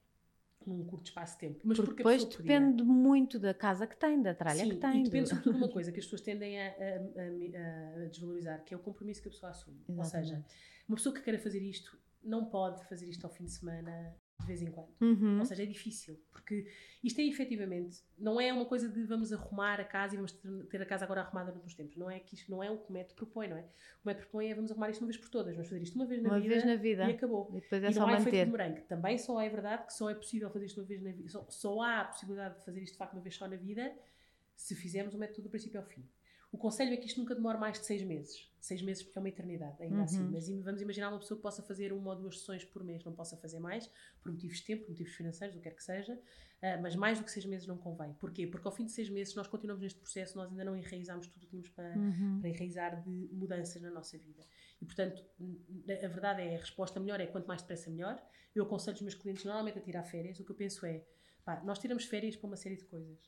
[0.66, 1.60] num curto espaço de tempo.
[1.64, 2.60] Mas Porque porque depois pessoa podia.
[2.60, 5.00] depende muito da casa que tem, da tralha Sim, que tem.
[5.00, 8.64] e depende do- sobretudo de uma coisa que as pessoas tendem a, a- a- desvalorizar,
[8.64, 9.80] que é o compromisso que a pessoa assume.
[9.88, 10.54] Ou seja, Exatamente.
[10.88, 14.46] uma pessoa que queira fazer isto não pode fazer isto ao fim de semana de
[14.46, 14.88] vez em quando.
[15.00, 15.38] Uhum.
[15.38, 16.66] Ou seja, é difícil, porque
[17.02, 20.32] isto é efetivamente, não é uma coisa de vamos arrumar a casa e vamos
[20.68, 21.96] ter, a casa agora arrumada durante uns tempos.
[21.96, 23.62] Não é que isto não é o que o método propõe, não é?
[24.04, 26.06] O método propõe é vamos arrumar isto uma vez por todas, vamos fazer isto uma
[26.06, 27.04] vez na Uma vida vez na vida.
[27.08, 27.48] e acabou.
[27.52, 28.44] E depois é e só não há efeito manter.
[28.44, 28.80] de morangue.
[28.82, 31.46] Também só é verdade que só é possível fazer isto uma vez na vida, só,
[31.48, 33.92] só há a possibilidade de fazer isto de facto uma vez só na vida
[34.56, 36.04] se fizermos o método do princípio ao fim.
[36.52, 38.48] O conselho é que isto nunca demore mais de seis meses.
[38.60, 40.02] Seis meses é uma eternidade, ainda Uhum.
[40.02, 40.28] assim.
[40.30, 43.12] Mas vamos imaginar uma pessoa que possa fazer uma ou duas sessões por mês, não
[43.12, 43.88] possa fazer mais,
[44.20, 46.20] por motivos de tempo, por motivos financeiros, o que quer que seja.
[46.60, 48.12] Ah, mas mais do que seis meses não convém.
[48.14, 48.46] Porquê?
[48.46, 51.26] Porque ao fim de seis meses, se nós continuamos neste processo, nós ainda não enraizámos
[51.28, 52.38] tudo o que tínhamos para, Uhum.
[52.40, 54.44] para enraizar de mudanças na nossa vida.
[54.82, 55.24] E, portanto,
[55.88, 58.20] a verdade é, a resposta melhor é quanto mais depressa melhor.
[58.54, 60.38] Eu aconselho os meus clientes normalmente a tirar férias.
[60.38, 61.02] O que eu penso é,
[61.44, 63.18] pá, nós tiramos férias para uma série de coisas.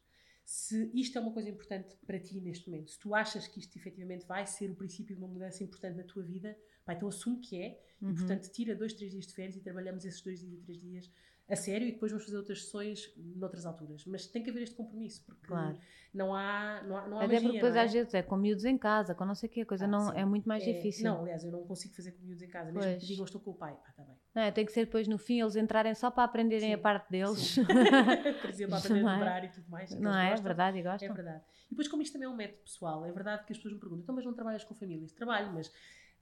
[0.55, 3.75] Se isto é uma coisa importante para ti neste momento, se tu achas que isto
[3.79, 7.41] efetivamente vai ser o princípio de uma mudança importante na tua vida, pá, então assume
[7.41, 8.11] que é Uhum.
[8.11, 10.79] e, portanto, tira dois, três dias de férias e trabalhamos esses dois dias e três
[10.81, 11.11] dias
[11.53, 14.05] a sério e depois vamos fazer outras sessões noutras alturas.
[14.07, 15.79] Mas tem que haver este compromisso, porque Claro.
[16.15, 17.81] não há, não há, não há Até magia, porque depois é?
[17.81, 19.89] às vezes é com miúdos em casa, com não sei o que, a coisa Ah,
[19.89, 20.17] não, sim.
[20.19, 21.05] é muito mais É, difícil.
[21.05, 22.73] Não, aliás, eu não consigo fazer com miúdos em casa.
[22.73, 23.01] Mesmo Pois.
[23.01, 23.75] que digam estou com o pai.
[23.75, 24.17] Pá, está bem.
[24.35, 26.79] Não, é, tem que ser depois no fim eles entrarem só para aprenderem Sim, a
[26.79, 27.57] parte deles.
[28.41, 29.15] Por exemplo, aprender a é?
[29.19, 29.91] dobrar e tudo mais.
[30.01, 30.31] não é?
[30.31, 30.45] gostam.
[30.45, 31.15] Verdade, e É gostam.
[31.15, 31.45] verdade.
[31.67, 33.81] E depois, como isto também é um método pessoal, é verdade que as pessoas me
[33.81, 35.13] perguntam, então, mas não trabalhas com famílias?
[35.13, 35.71] Trabalho, mas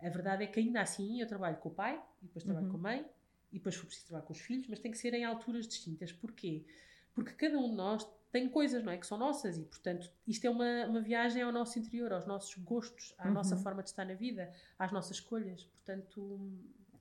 [0.01, 2.72] a verdade é que ainda assim eu trabalho com o pai, e depois trabalho Uhum.
[2.72, 3.07] com a mãe,
[3.53, 6.12] e depois for preciso trabalhar com os filhos, mas tem que ser em alturas distintas.
[6.12, 6.64] Porquê?
[7.14, 8.96] Porque cada um de nós tem coisas, não é?
[8.96, 12.55] Que são nossas e, portanto, isto é uma, uma viagem ao nosso interior, aos nossos
[12.62, 13.34] gostos, à Uhum.
[13.34, 15.64] nossa forma de estar na vida, às nossas escolhas.
[15.64, 16.40] Portanto,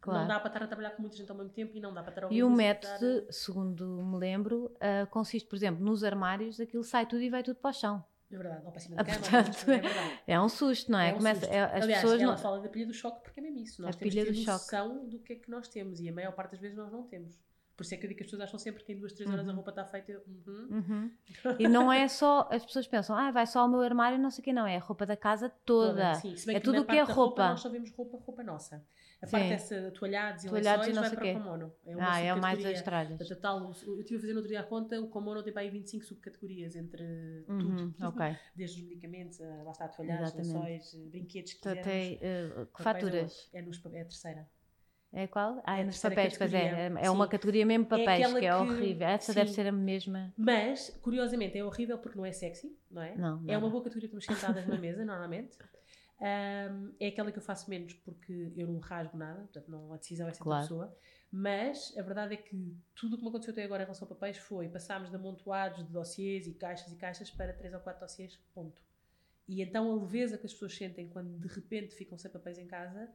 [0.02, 0.22] Claro.
[0.22, 2.02] não dá para estar a trabalhar com muita gente ao mesmo tempo e não dá
[2.02, 6.60] para estar a E o método, segundo me lembro, ah, consiste, por exemplo, nos armários,
[6.60, 8.06] aquilo sai tudo e vai tudo para o chão.
[8.32, 9.82] É verdade, ou para cima da cama, portanto, é.
[10.34, 11.10] É um susto, não é?
[11.10, 11.52] É um Começa, susto.
[11.54, 12.38] é- as Aliás, pessoas ela não.
[12.38, 13.82] fala da pilha do choque porque é mesmo isso.
[13.82, 14.52] Nós A temos pilha que ter do choque.
[14.76, 17.04] noção do que é que nós temos e a maior parte das vezes nós não
[17.04, 17.40] temos.
[17.76, 19.30] Por isso é que eu digo que as pessoas acham sempre que em duas, três
[19.32, 19.56] horas a Uhum.
[19.56, 20.12] roupa está feita.
[20.12, 20.68] eu, uhum.
[20.70, 21.12] Uhum.
[21.58, 24.42] E não é só, as pessoas pensam, ah, vai só ao meu armário, não sei
[24.42, 26.14] o que, não, é a roupa da casa toda.
[26.16, 27.14] Sim, se bem É que tudo o que é roupa.
[27.14, 27.50] roupa.
[27.50, 28.86] Nós só vemos roupa, roupa nossa.
[29.22, 29.32] A Sim.
[29.32, 31.32] parte dessa toalhados e Toalhados e lençóis não vai para quê.
[31.32, 31.74] o Komono.
[31.86, 33.18] É uma ah, é o mais as tralhas.
[33.18, 35.52] Portanto, a tal, eu estive a fazer no outro dia a conta, o Komono tem
[35.52, 37.04] para aí 25 subcategorias entre
[37.50, 38.08] Uhum, tudo.
[38.08, 38.38] ok.
[38.56, 41.92] Desde os medicamentos, a- lá está, toalhados, lençóis, eh, brinquedos que Então quisermos.
[41.94, 43.50] tem eh, que é faturas.
[43.54, 44.50] É, nos, é a terceira.
[45.12, 45.62] É qual?
[45.66, 46.86] Ah, É é nos papéis, pois é.
[47.02, 47.32] É uma Sim.
[47.32, 49.08] categoria mesmo papéis, aquela que é que- horrível.
[49.08, 49.56] Essa deve sim.
[49.56, 50.32] ser a mesma.
[50.38, 53.16] Mas, curiosamente, é horrível porque não é sexy, não é?
[53.18, 53.58] Não, É nada.
[53.58, 55.58] uma boa categoria que estamos sentadas na mesa, normalmente.
[56.22, 59.98] Ahm, é aquela que eu faço menos porque eu não rasgo nada, portanto não, a
[59.98, 60.62] decisão é sempre Claro.
[60.62, 60.98] da pessoa.
[61.32, 64.10] Mas a verdade é que tudo o que me aconteceu até agora em relação a
[64.10, 68.02] papéis foi passámos de amontoados de dossiês e caixas e caixas para três ou quatro
[68.02, 68.82] dossiês, ponto.
[69.48, 72.68] E então a leveza que as pessoas sentem quando de repente ficam sem papéis em
[72.68, 73.10] casa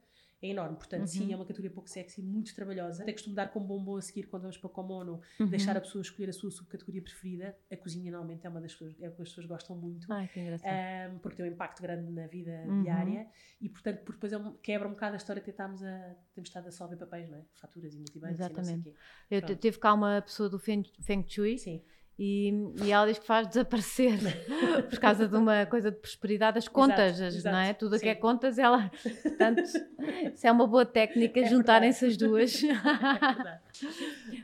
[0.45, 0.75] é enorme.
[0.77, 1.07] Portanto, uhum.
[1.07, 3.03] sim, é uma categoria pouco sexy, muito trabalhosa.
[3.03, 5.47] Até costumo dar como bombom a seguir quando vamos para o Komono, uhum.
[5.47, 7.57] deixar a pessoa escolher a sua subcategoria preferida.
[7.71, 10.11] A cozinha, normalmente, é uma das coisas é que as pessoas gostam muito.
[10.11, 11.13] Ai, que engraçado.
[11.13, 12.83] Um, porque tem um impacto grande na vida uhum.
[12.83, 13.27] diária.
[13.59, 16.15] E, portanto, depois é um, quebra um bocado a história de tentarmos a.
[16.33, 17.45] Temos estado a solver papéis, não é?
[17.53, 18.33] Faturas e multibanco.
[18.33, 18.93] Exatamente.
[19.29, 21.57] Eu tive cá uma pessoa do Feng, Feng Shui.
[21.57, 21.81] Sim
[22.17, 24.17] e, e, ela diz que faz desaparecer
[24.89, 27.73] por causa de uma coisa de prosperidade as contas, exato, exato, não é?
[27.73, 28.89] Tudo o que é contas, ela.
[29.21, 32.61] Portanto, isso é uma boa técnica, é juntarem-se as duas.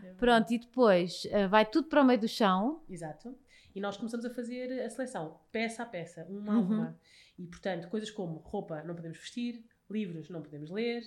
[0.03, 2.83] É Pronto, e depois uh, vai tudo para o meio do chão.
[2.89, 3.33] Exato.
[3.73, 6.65] E nós começamos a fazer a seleção, peça a peça, uma a uhum.
[6.65, 6.99] uma.
[7.39, 11.01] E portanto, coisas como roupa não podemos vestir, livros não podemos ler,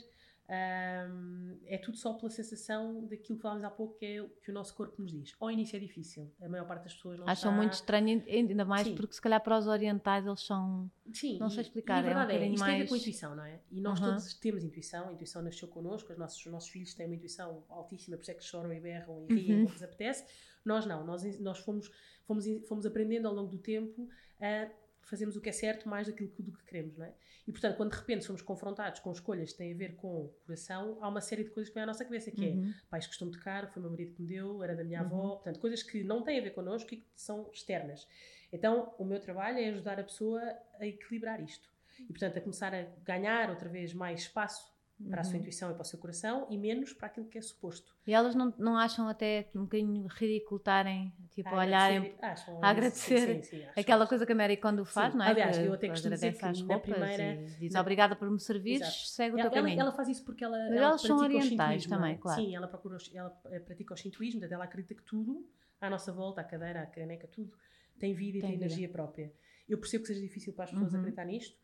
[0.47, 4.51] um, é tudo só pela sensação daquilo que falámos há pouco, que é o que
[4.51, 5.35] o nosso corpo nos diz.
[5.41, 7.57] Ao início é difícil, a maior parte das pessoas não Acham está...
[7.57, 8.95] muito estranho, ainda mais Sim.
[8.95, 10.91] porque se calhar para os orientais eles são.
[11.13, 11.97] Sim, não sei explicar.
[11.97, 12.73] E a verdade é, um é isto mais...
[12.73, 13.61] tem a ver com a intuição, não é?
[13.71, 17.07] E nós todos temos intuição, a intuição nasceu connosco, os nossos, os nossos filhos têm
[17.07, 19.65] uma intuição altíssima, por isso é que choram e berram e riem uh -huh.
[19.65, 20.27] quando lhes apetece.
[20.63, 21.91] Nós não, nós, nós fomos,
[22.27, 24.09] fomos, fomos aprendendo ao longo do tempo
[24.41, 24.69] a
[25.09, 27.15] fazemos o que é certo mais daquilo do que queremos, não é?
[27.47, 30.29] E portanto, quando de repente somos confrontados com escolhas que têm a ver com o
[30.47, 32.71] coração, há uma série de coisas que vem à nossa cabeça, que é, uhum.
[32.71, 35.01] é pais costumam de caro, foi o meu marido que me deu, era da minha
[35.01, 35.07] uhum.
[35.07, 38.09] avó, portanto, coisas que não têm a ver connosco e que são externas.
[38.53, 40.41] Então, o meu trabalho é ajudar a pessoa
[40.79, 41.69] a equilibrar isto.
[41.99, 44.74] E portanto, a começar a ganhar outra vez mais espaço
[45.11, 45.41] para a sua uhum.
[45.41, 47.95] intuição e para o seu coração e menos para aquilo que é suposto.
[48.07, 52.69] E elas não, não acham até um bocadinho ridículo estarem, tipo, a olharem, acham, a
[52.69, 55.31] agradecer sim, sim, sim, aquela coisa que a Mary quando faz, não é?
[55.31, 57.45] Aliás, eu até costumo dizer que na primeira...
[57.59, 59.81] diz obrigada por me servir, segue o teu ela, caminho.
[59.81, 61.89] Ela faz isso porque ela, Mas ela elas são orientais é?
[61.89, 62.41] também, claro.
[62.41, 65.45] Sim, ela, procura, ela eh, pratica o shintoísmo, portanto ela acredita que tudo,
[65.81, 67.53] à nossa volta, a cadeira, a caneca, tudo,
[67.99, 69.33] tem vida e tem, tem energia própria.
[69.69, 71.01] Eu percebo que seja difícil para as pessoas uhum.
[71.01, 71.59] acreditar nisto,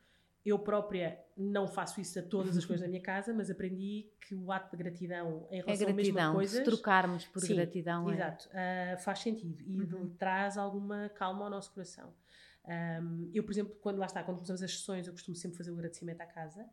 [0.44, 4.34] eu própria não faço isso a todas as coisas da minha casa, mas aprendi que
[4.34, 6.58] o ato de gratidão em é relação é gratidão, a mesma coisas...
[6.58, 8.10] se trocarmos por sim, gratidão.
[8.10, 8.14] É.
[8.14, 8.94] Exato, é.
[8.94, 10.14] uh, faz sentido e uhum.
[10.18, 12.12] traz alguma calma ao nosso coração.
[12.66, 15.70] Um, eu, por exemplo, quando lá está, quando começamos as sessões, eu costumo sempre fazer
[15.70, 16.66] o agradecimento à casa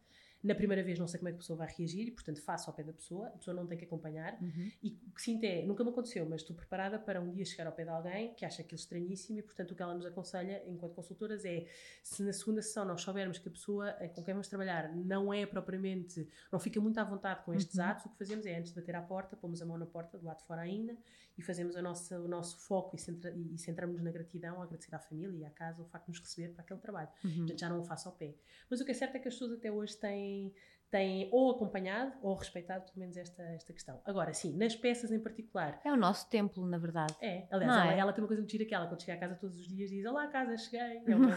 [0.43, 2.69] na primeira vez não sei como é que a pessoa vai reagir e, portanto, faço
[2.69, 4.37] ao pé da pessoa, a pessoa não tem que acompanhar.
[4.41, 4.71] Uhum.
[4.83, 7.67] E o que sinto é, nunca me aconteceu, mas estou preparada para um dia chegar
[7.67, 10.63] ao pé de alguém que acha aquilo estranhíssimo e, portanto, o que ela nos aconselha,
[10.67, 11.65] enquanto consultoras, é
[12.03, 15.45] se na segunda sessão nós soubermos que a pessoa com quem vamos trabalhar não é
[15.45, 17.85] propriamente, não fica muito à vontade com estes uhum.
[17.85, 20.17] atos, o que fazemos é, antes de bater à porta, pomos a mão na porta,
[20.17, 20.95] do lado de fora ainda,
[21.37, 24.93] e fazemos a nossa, o nosso foco e, centra, e centramos na gratidão, a agradecer
[24.95, 27.09] à família e à casa o facto de nos receber para aquele trabalho.
[27.23, 27.37] Uhum.
[27.37, 28.35] Portanto, já não o faço ao pé.
[28.69, 30.53] Mas o que é certo é que as pessoas até hoje têm
[30.89, 34.01] têm ou acompanhado ou respeitado pelo menos esta, esta questão.
[34.05, 35.79] Agora, sim, nas peças em particular.
[35.83, 37.13] É o nosso templo, na verdade.
[37.21, 37.99] É, aliás, ela, é?
[37.99, 39.89] ela, tem uma coisa muito gira que ela, quando chega a casa todos os dias,
[39.89, 41.03] diz: Olá, casa, cheguei.
[41.07, 41.35] É uma,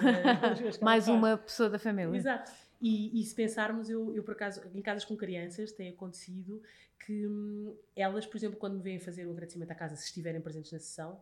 [0.83, 2.17] Mais uma pessoa da família.
[2.17, 2.53] Exato.
[2.81, 6.63] E, e, se pensarmos, eu, eu por acaso, em casas com crianças, tem acontecido
[7.05, 10.41] que hum, elas, por exemplo, quando me vêm fazer o agradecimento à casa, se estiverem
[10.41, 11.21] presentes na sessão,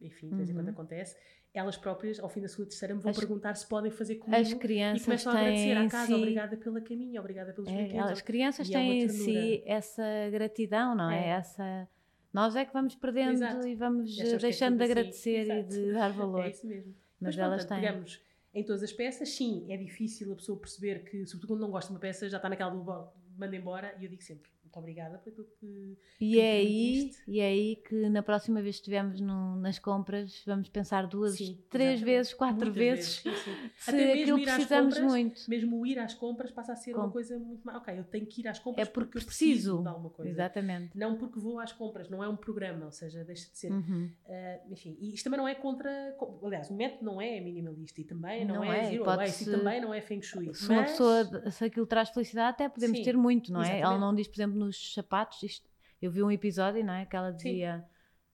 [0.00, 0.72] enfim, de vez em quando uhum.
[0.72, 1.16] acontece,
[1.52, 4.40] elas próprias, ao fim da segunda terceira, me vão as, perguntar se podem fazer comigo.
[4.40, 7.70] As crianças e começam têm a agradecer à casa, si, obrigada pela caminho, obrigada pelos
[7.70, 8.10] é, brinquedos.
[8.10, 11.26] As crianças é têm em si essa gratidão, não é?
[11.26, 11.28] é?
[11.30, 11.88] Essa,
[12.32, 13.66] nós é que vamos perdendo Exato.
[13.66, 15.60] e vamos e deixando de agradecer assim.
[15.60, 16.44] e de dar valor.
[16.44, 16.94] É isso mesmo.
[17.20, 17.80] Mas, Mas elas têm.
[17.80, 18.22] Digamos,
[18.52, 21.88] em todas as peças, sim, é difícil a pessoa perceber que, sobretudo quando não gosta
[21.88, 25.18] de uma peça, já está naquela do manda embora, e eu digo sempre, muito obrigada
[25.18, 25.98] por aquilo que.
[26.20, 30.42] E, que é aí, e é aí que na próxima vez que estivermos nas compras,
[30.46, 32.04] vamos pensar duas, sim, três exatamente.
[32.04, 33.22] vezes, quatro Muitas vezes.
[33.22, 33.42] vezes.
[33.42, 33.70] Sim, sim.
[33.76, 35.40] Se Até aquilo precisamos compras, muito.
[35.50, 37.00] Mesmo ir às compras passa a ser Com...
[37.00, 37.78] uma coisa muito mais.
[37.78, 39.76] Ok, eu tenho que ir às compras é porque, porque preciso.
[39.76, 40.30] preciso de alguma coisa.
[40.30, 40.96] Exatamente.
[40.96, 43.72] Não porque vou às compras, não é um programa, ou seja, deixa de ser.
[43.72, 44.10] Uhum.
[44.26, 46.16] Uh, enfim, e isto também não é contra.
[46.42, 49.52] Aliás, o método não é minimalista e também não, não é, é zero waste e
[49.52, 50.54] também não é feng shui.
[50.54, 50.70] Se mas...
[50.70, 53.64] uma pessoa, se aquilo traz felicidade, até podemos ter muito, não é?
[53.64, 53.84] Exatamente.
[53.84, 55.68] Ela não diz, por exemplo, nos sapatos isto,
[56.00, 57.06] eu vi um episódio, não é?
[57.06, 57.84] Que ela dizia: Sim.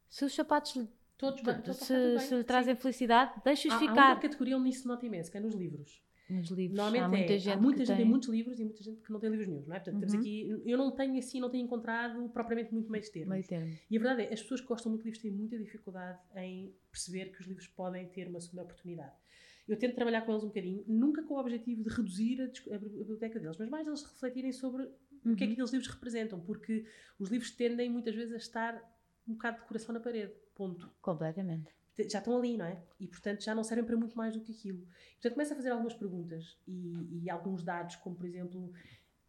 [0.08, 0.76] se os sapatos
[1.18, 2.80] Todos bem, se, se trazem Sim.
[2.82, 4.10] felicidade, deixa-os ficar.
[4.10, 6.04] Há uma categoria onde isso nota imenso, que é nos livros.
[6.28, 6.76] Nos livros.
[6.76, 7.96] Normalmente há muita é, gente, há muita gente tem...
[7.96, 9.78] tem muitos livros e muita gente que não tem livros nenhum, não é?
[9.78, 10.00] Portanto, uhum.
[10.00, 13.30] temos aqui, eu não tenho assim, não tenho encontrado propriamente muito meio termo.
[13.30, 13.72] Meio termo.
[13.88, 16.74] E a verdade é, as pessoas que gostam muito de livros têm muita dificuldade em
[16.90, 19.14] perceber que os livros podem ter uma segunda oportunidade.
[19.66, 22.78] Eu tento trabalhar com eles um bocadinho, nunca com o objetivo de reduzir a, a
[22.78, 24.88] biblioteca deles, mas mais eles refletirem sobre
[25.28, 25.34] uhum.
[25.34, 26.86] o que é que aqueles livros representam, porque
[27.18, 28.96] os livros tendem muitas vezes a estar
[29.26, 30.90] um bocado de coração na parede, ponto.
[31.00, 31.74] Completamente.
[32.08, 32.82] Já estão ali, não é?
[33.00, 34.86] E portanto já não servem para muito mais do que aquilo.
[35.14, 38.70] Portanto começa a fazer algumas perguntas e, e alguns dados, como por exemplo,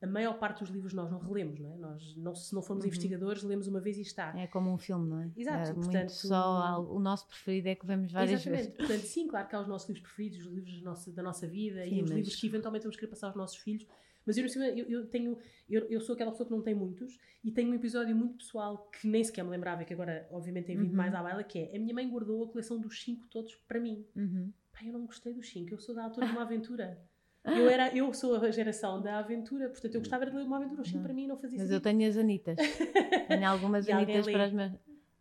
[0.01, 1.77] a maior parte dos livros nós não relemos, não é?
[1.77, 2.89] Nós, não, se não formos uhum.
[2.89, 4.37] investigadores, lemos uma vez e está.
[4.37, 5.31] É como um filme, não é?
[5.35, 5.71] Exato.
[5.71, 8.63] É, portanto, só o nosso preferido é que vemos várias exatamente.
[8.63, 8.77] vezes.
[8.77, 11.47] Portanto, sim, claro que há os nossos livros preferidos, os livros da nossa, da nossa
[11.47, 12.17] vida sim, e os mas...
[12.17, 13.87] livros que eventualmente vamos querer passar aos nossos filhos.
[14.27, 15.37] Mas eu, eu, eu tenho,
[15.69, 18.89] eu, eu, sou aquela pessoa que não tem muitos e tenho um episódio muito pessoal
[18.91, 20.97] que nem sequer me lembrava, que agora obviamente tem vindo uhum.
[20.97, 23.79] mais à baila, que é a minha mãe guardou a coleção dos cinco todos para
[23.79, 24.05] mim.
[24.13, 24.51] Uhum.
[24.73, 27.01] Pai, eu não gostei dos cinco, eu sou da altura de uma aventura.
[27.45, 30.81] Eu, era, eu sou a geração da aventura, portanto eu gostava de ler uma aventura,
[30.81, 31.73] o para mim não fazia Mas sentido.
[31.75, 32.57] eu tenho as Anitas.
[33.29, 34.73] tenho algumas Anitas para as minhas.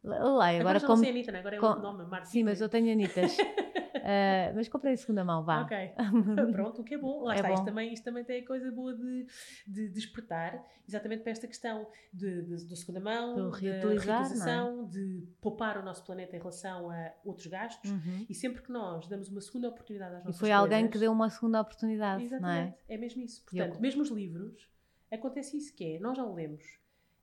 [0.03, 1.03] Lá, agora, agora como...
[1.03, 1.39] não Anitta, né?
[1.39, 2.27] agora é o nome, Marta.
[2.27, 3.37] Sim, mas eu tenho Anitas.
[4.07, 5.63] Uh, mas comprei de segunda mão, vá.
[5.63, 5.77] Ok.
[6.53, 7.25] Pronto, o que é bom.
[7.25, 7.55] Lá é está, bom.
[7.55, 9.27] Isto, também, isto também tem a coisa boa de,
[9.67, 13.81] de despertar, exatamente para esta questão de, de, de segunda mão, de é?
[13.81, 14.91] reutilização, é?
[14.91, 17.91] de poupar o nosso planeta em relação a outros gastos.
[17.91, 18.27] Uhum.
[18.31, 20.99] E sempre que nós damos uma segunda oportunidade às nossas E foi coisas, alguém que
[20.99, 22.95] deu uma segunda oportunidade, exatamente, não é?
[22.95, 23.45] É mesmo isso.
[23.45, 23.81] Portanto, eu...
[23.81, 24.69] mesmo os livros,
[25.11, 26.63] acontece isso que é, nós já o lemos.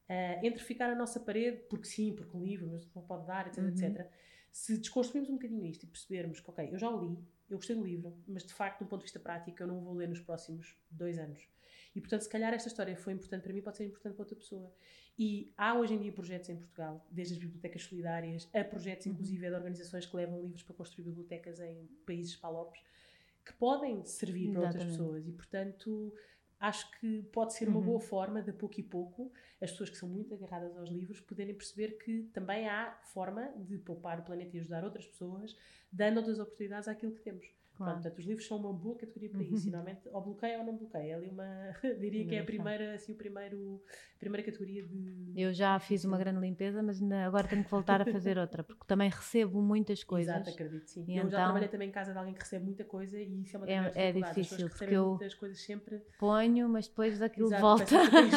[0.09, 3.59] Uh, entre ficar a nossa parede, porque sim, porque um livro não pode dar, etc,
[3.59, 3.69] uhum.
[3.69, 4.11] etc
[4.53, 7.17] se desconstruirmos um bocadinho isto e percebermos que, ok, eu já o li,
[7.49, 9.95] eu gostei do livro, mas de facto, do ponto de vista prático, eu não vou
[9.95, 11.41] ler nos próximos dois anos.
[11.95, 14.35] E portanto, se calhar esta história foi importante para mim, pode ser importante para outra
[14.35, 14.71] pessoa.
[15.17, 19.13] E há hoje em dia projetos em Portugal, desde as bibliotecas solidárias a projetos, uhum.
[19.13, 22.79] inclusive, de organizações que levam livros para construir bibliotecas em países palopes,
[23.43, 24.53] que podem servir Exatamente.
[24.53, 25.27] para outras pessoas.
[25.27, 26.13] E portanto,
[26.63, 27.85] acho que pode ser uma uhum.
[27.85, 31.53] boa forma, de pouco e pouco, as pessoas que são muito agarradas aos livros poderem
[31.53, 35.57] perceber que também há forma de poupar o planeta e ajudar outras pessoas,
[35.91, 37.45] dando outras oportunidades àquilo que temos.
[37.75, 37.93] Claro.
[37.93, 39.63] Portanto, os livros são uma boa categoria para isso.
[39.63, 41.03] Finalmente, ou bloqueia ou não bloqueia.
[41.03, 41.45] É ali uma,
[41.99, 43.81] diria que é a primeira, assim, o primeiro,
[44.15, 45.33] a primeira categoria de.
[45.35, 48.83] Eu já fiz uma grande limpeza, mas agora tenho que voltar a fazer outra, porque
[48.85, 50.33] também recebo muitas coisas.
[50.33, 51.05] Exato, acredito, sim.
[51.07, 53.41] E eu então, já trabalhei também em casa de alguém que recebe muita coisa e
[53.41, 56.01] isso é uma é, é difícil, porque eu muitas coisas sempre.
[56.19, 57.95] Ponho, mas depois aquilo Exato, volta.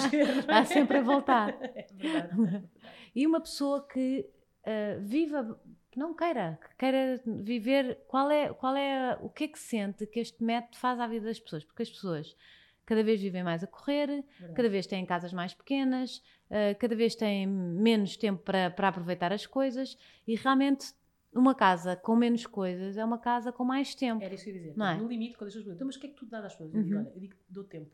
[0.48, 1.50] Há sempre a voltar.
[1.60, 2.68] é verdade.
[3.14, 4.26] e uma pessoa que
[4.66, 5.60] uh, viva
[5.96, 10.06] que não queira, que queira viver, qual é, qual é o que é que sente
[10.06, 12.36] que este método faz à vida das pessoas, porque as pessoas
[12.84, 14.54] cada vez vivem mais a correr, Verdade.
[14.54, 16.18] cada vez têm casas mais pequenas,
[16.50, 19.96] uh, cada vez têm menos tempo para, para aproveitar as coisas
[20.28, 20.92] e realmente
[21.32, 24.22] uma casa com menos coisas é uma casa com mais tempo.
[24.22, 24.76] Era isso que eu ia dizer.
[24.76, 24.96] Não é?
[24.96, 26.52] No limite, quando as pessoas perguntam, então, mas o que é que tu dás às
[26.52, 26.74] pessoas?
[26.74, 27.00] Eu digo, uhum.
[27.00, 27.90] olha, eu digo, dou tempo.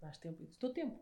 [0.00, 0.42] Dás tempo?
[0.42, 0.98] Eu digo, dou tempo.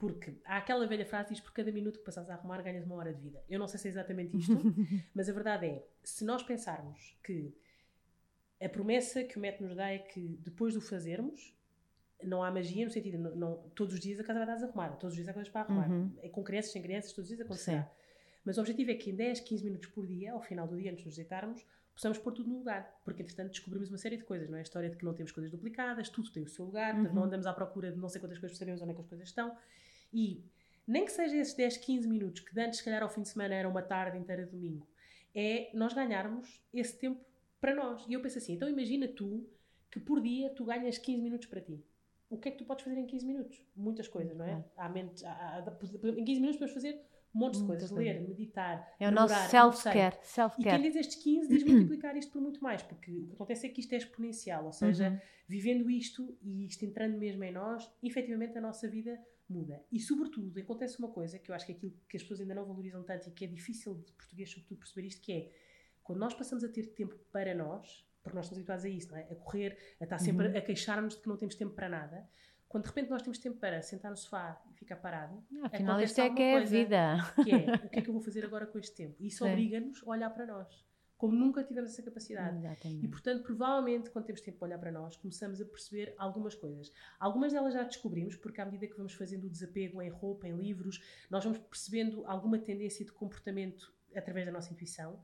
[0.00, 2.86] Porque há aquela velha frase que diz por cada minuto que passas a arrumar ganhas
[2.86, 3.44] uma hora de vida.
[3.50, 4.54] Eu não sei se é exatamente isto,
[5.14, 7.54] mas a verdade é, se nós pensarmos que
[8.58, 11.54] a promessa que o método nos dá é que depois do fazermos,
[12.22, 14.96] não há magia no sentido, não, não todos os dias a casa vai estar desarrumada,
[14.96, 15.90] todos os dias há coisas para arrumar.
[15.90, 16.16] Uhum.
[16.22, 17.82] É com crianças, sem crianças, todos os dias acontecerá.
[17.82, 17.88] Sim.
[18.42, 20.90] Mas o objetivo é que em 10, 15 minutos por dia, ao final do dia,
[20.90, 21.62] antes de nos deitarmos,
[21.94, 22.98] possamos pôr tudo no lugar.
[23.04, 24.60] Porque, entretanto, descobrimos uma série de coisas, não é?
[24.60, 27.12] A história de que não temos coisas duplicadas, tudo tem o seu lugar, uhum.
[27.12, 29.28] não andamos à procura de não sei quantas coisas, sabemos onde é que as coisas
[29.28, 29.54] estão.
[30.12, 30.44] E
[30.86, 33.54] nem que seja esses 10, 15 minutos, que antes, se calhar, ao fim de semana
[33.54, 34.86] era uma tarde inteira de domingo,
[35.34, 37.24] é nós ganharmos esse tempo
[37.60, 38.04] para nós.
[38.08, 39.48] E eu penso assim, então imagina tu
[39.90, 41.84] que por dia tu ganhas 15 minutos para ti.
[42.28, 43.60] O que é que tu podes fazer em 15 minutos?
[43.74, 44.64] Muitas coisas, não é?
[44.76, 47.00] Há mente, há, há, em 15 minutos podes fazer
[47.32, 47.90] montes de coisas.
[47.90, 50.16] Ler, meditar, É o nosso self-care.
[50.22, 53.32] Self e quem diz estes 15 diz multiplicar isto por muito mais, porque o que
[53.34, 55.18] acontece é que isto é exponencial, ou seja, uhum.
[55.48, 59.20] vivendo isto e isto entrando mesmo em nós, efetivamente a nossa vida
[59.52, 59.84] muda.
[59.90, 62.54] E, sobretudo, acontece uma coisa que eu acho que é aquilo que as pessoas ainda
[62.54, 65.52] não valorizam tanto e que é difícil de português, sobretudo, perceber isto, que é
[66.02, 69.18] quando nós passamos a ter tempo para nós, porque nós estamos habituados a isso, não
[69.18, 69.22] é?
[69.30, 70.56] A correr, a estar sempre uhum.
[70.56, 72.28] a queixar-nos de que não temos tempo para nada.
[72.68, 76.00] Quando de repente nós temos tempo para sentar no sofá e ficar parado, ah, afinal
[76.00, 77.16] isto é que é a vida.
[77.42, 79.16] Que é, o que é que eu vou fazer agora com este tempo?
[79.18, 80.89] E isso obriga-nos a olhar para nós
[81.20, 82.56] como nunca tivemos essa capacidade.
[82.56, 83.04] Exatamente.
[83.04, 86.90] E, portanto, provavelmente, quando temos tempo para olhar para nós, começamos a perceber algumas coisas.
[87.18, 90.56] Algumas delas já descobrimos, porque à medida que vamos fazendo o desapego em roupa, em
[90.56, 90.98] livros,
[91.28, 95.22] nós vamos percebendo alguma tendência de comportamento através da nossa intuição.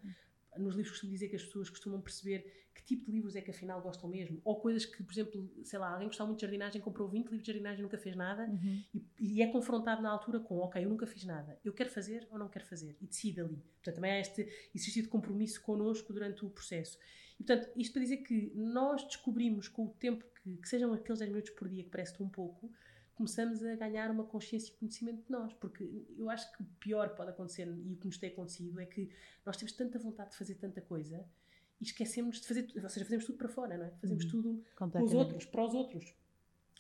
[0.59, 3.51] Nos livros costumo dizer que as pessoas costumam perceber que tipo de livros é que
[3.51, 4.41] afinal gostam mesmo.
[4.45, 7.43] Ou coisas que, por exemplo, sei lá, alguém gostava muito de jardinagem, comprou 20 livros
[7.43, 8.85] de jardinagem e nunca fez nada uhum.
[8.95, 12.27] e, e, é confrontado na altura com, ok, eu nunca fiz nada, eu quero fazer
[12.31, 13.57] ou não quero fazer e decide ali.
[13.77, 14.43] Portanto, também há este
[14.75, 16.99] exercício de compromisso connosco durante o processo.
[17.41, 21.19] E, portanto, isto para dizer que nós descobrimos com o tempo que, que sejam aqueles
[21.19, 22.71] 10 minutos por dia, que parece um pouco,
[23.17, 25.53] começamos a ganhar uma consciência e conhecimento de nós.
[25.55, 28.79] Porque eu acho que o pior que pode acontecer e o que nos tem acontecido
[28.79, 29.11] é que
[29.45, 31.25] nós temos tanta vontade de fazer tanta coisa
[31.81, 33.91] e esquecemos de fazer, ou seja, fazemos tudo para fora, não é?
[34.01, 34.31] Fazemos uhum.
[34.31, 36.15] tudo com os outros, para os outros.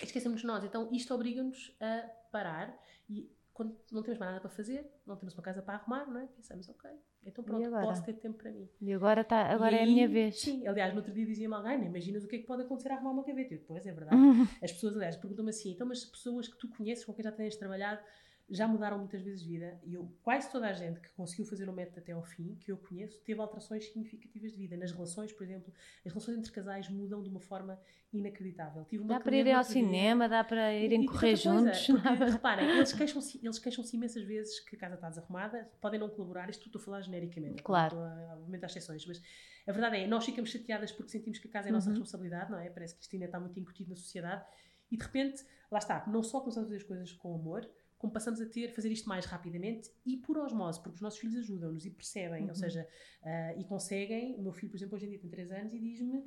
[0.01, 0.62] Esquecemos de nós.
[0.62, 2.78] Então isto obriga-nos a parar
[3.09, 6.20] e quando não temos mais nada para fazer, não temos uma casa para arrumar, não
[6.20, 6.26] é?
[6.26, 6.91] Pensamos, ok,
[7.26, 8.68] Então pronto, posso ter tempo para mim.
[8.80, 10.40] E agora, tá, agora E é a minha vez.
[10.40, 12.90] Sim, aliás, no outro dia dizia-me alguém, "Nem imaginas o que é que pode acontecer
[12.90, 13.54] a arrumar uma gaveta.
[13.54, 14.16] Eu, pois, é verdade.
[14.62, 17.56] As pessoas, aliás, perguntam-me assim, então, mas pessoas que tu conheces, com quem já tens
[17.56, 18.00] trabalhado,
[18.49, 19.80] já mudaram muitas vezes de vida.
[19.84, 22.70] E eu, quase toda a gente que conseguiu fazer o método até ao fim, que
[22.70, 24.76] eu conheço, teve alterações significativas de vida.
[24.76, 25.72] Nas relações, por exemplo,
[26.05, 27.78] as relações entre casais mudam de uma forma
[28.12, 28.84] inacreditável.
[28.84, 31.86] Tive uma Dá para irem ao cinema, dá para e- irem e correr coisa, juntos.
[31.86, 36.09] Porque, reparem, eles queixam-se eles queixam imensas vezes que a casa está desarrumada, podem não
[36.09, 37.97] colaborar, isto estou a falar genericamente, Claro.
[38.32, 39.20] obviamente há exceções, mas
[39.66, 41.94] a verdade é, nós ficamos chateadas porque sentimos que a casa é a nossa Uhum.
[41.94, 42.70] responsabilidade, não é?
[42.70, 44.44] Parece que isto ainda está muito incutido na sociedade
[44.90, 47.68] e de repente, lá está, não só começamos a fazer as coisas com amor,
[47.99, 51.36] como passamos a ter, fazer isto mais rapidamente e por osmose, porque os nossos filhos
[51.36, 52.49] ajudam-nos e percebem, Uhum.
[52.51, 52.86] ou seja,
[53.22, 55.78] ah, e conseguem, o meu filho, por exemplo, hoje em dia tem 3 anos e
[55.78, 56.24] diz-me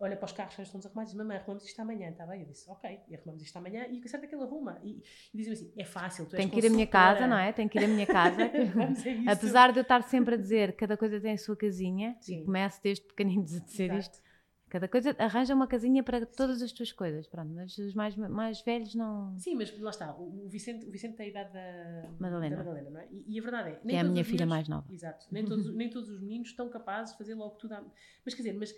[0.00, 2.24] olha para os carros que já estão desarrumados e diz, mamãe, arrumamos isto amanhã, está
[2.24, 2.42] bem?
[2.42, 4.44] Eu disse, ok, e arrumamos isto amanhã e o que é certo é que ele
[4.44, 4.78] arruma.
[4.82, 5.02] E,
[5.34, 7.52] e dizem assim, é fácil, tu Tem que ir à minha casa, não é?
[7.52, 8.42] Tem que ir à minha casa.
[9.26, 9.32] A.
[9.32, 12.42] Apesar de eu estar sempre a dizer cada coisa tem a sua casinha, Sim.
[12.42, 13.98] e começo desde pequeninos a dizer Exato.
[13.98, 14.22] isto,
[14.68, 17.26] cada coisa arranja uma casinha para todas as tuas coisas.
[17.26, 19.38] Pronto, mas os mais, mais velhos não.
[19.38, 22.56] Sim, mas lá está, o, Vicente, o Vicente tem a idade da Madalena.
[22.56, 23.08] da Madalena não é?
[23.10, 24.86] E, e a verdade é, Que é a minha filha meninos- mais nova.
[24.92, 27.72] Exato, nem todos, nem todos os meninos estão capazes de fazer logo tudo.
[27.74, 27.84] À...
[28.24, 28.74] Mas quer dizer, mas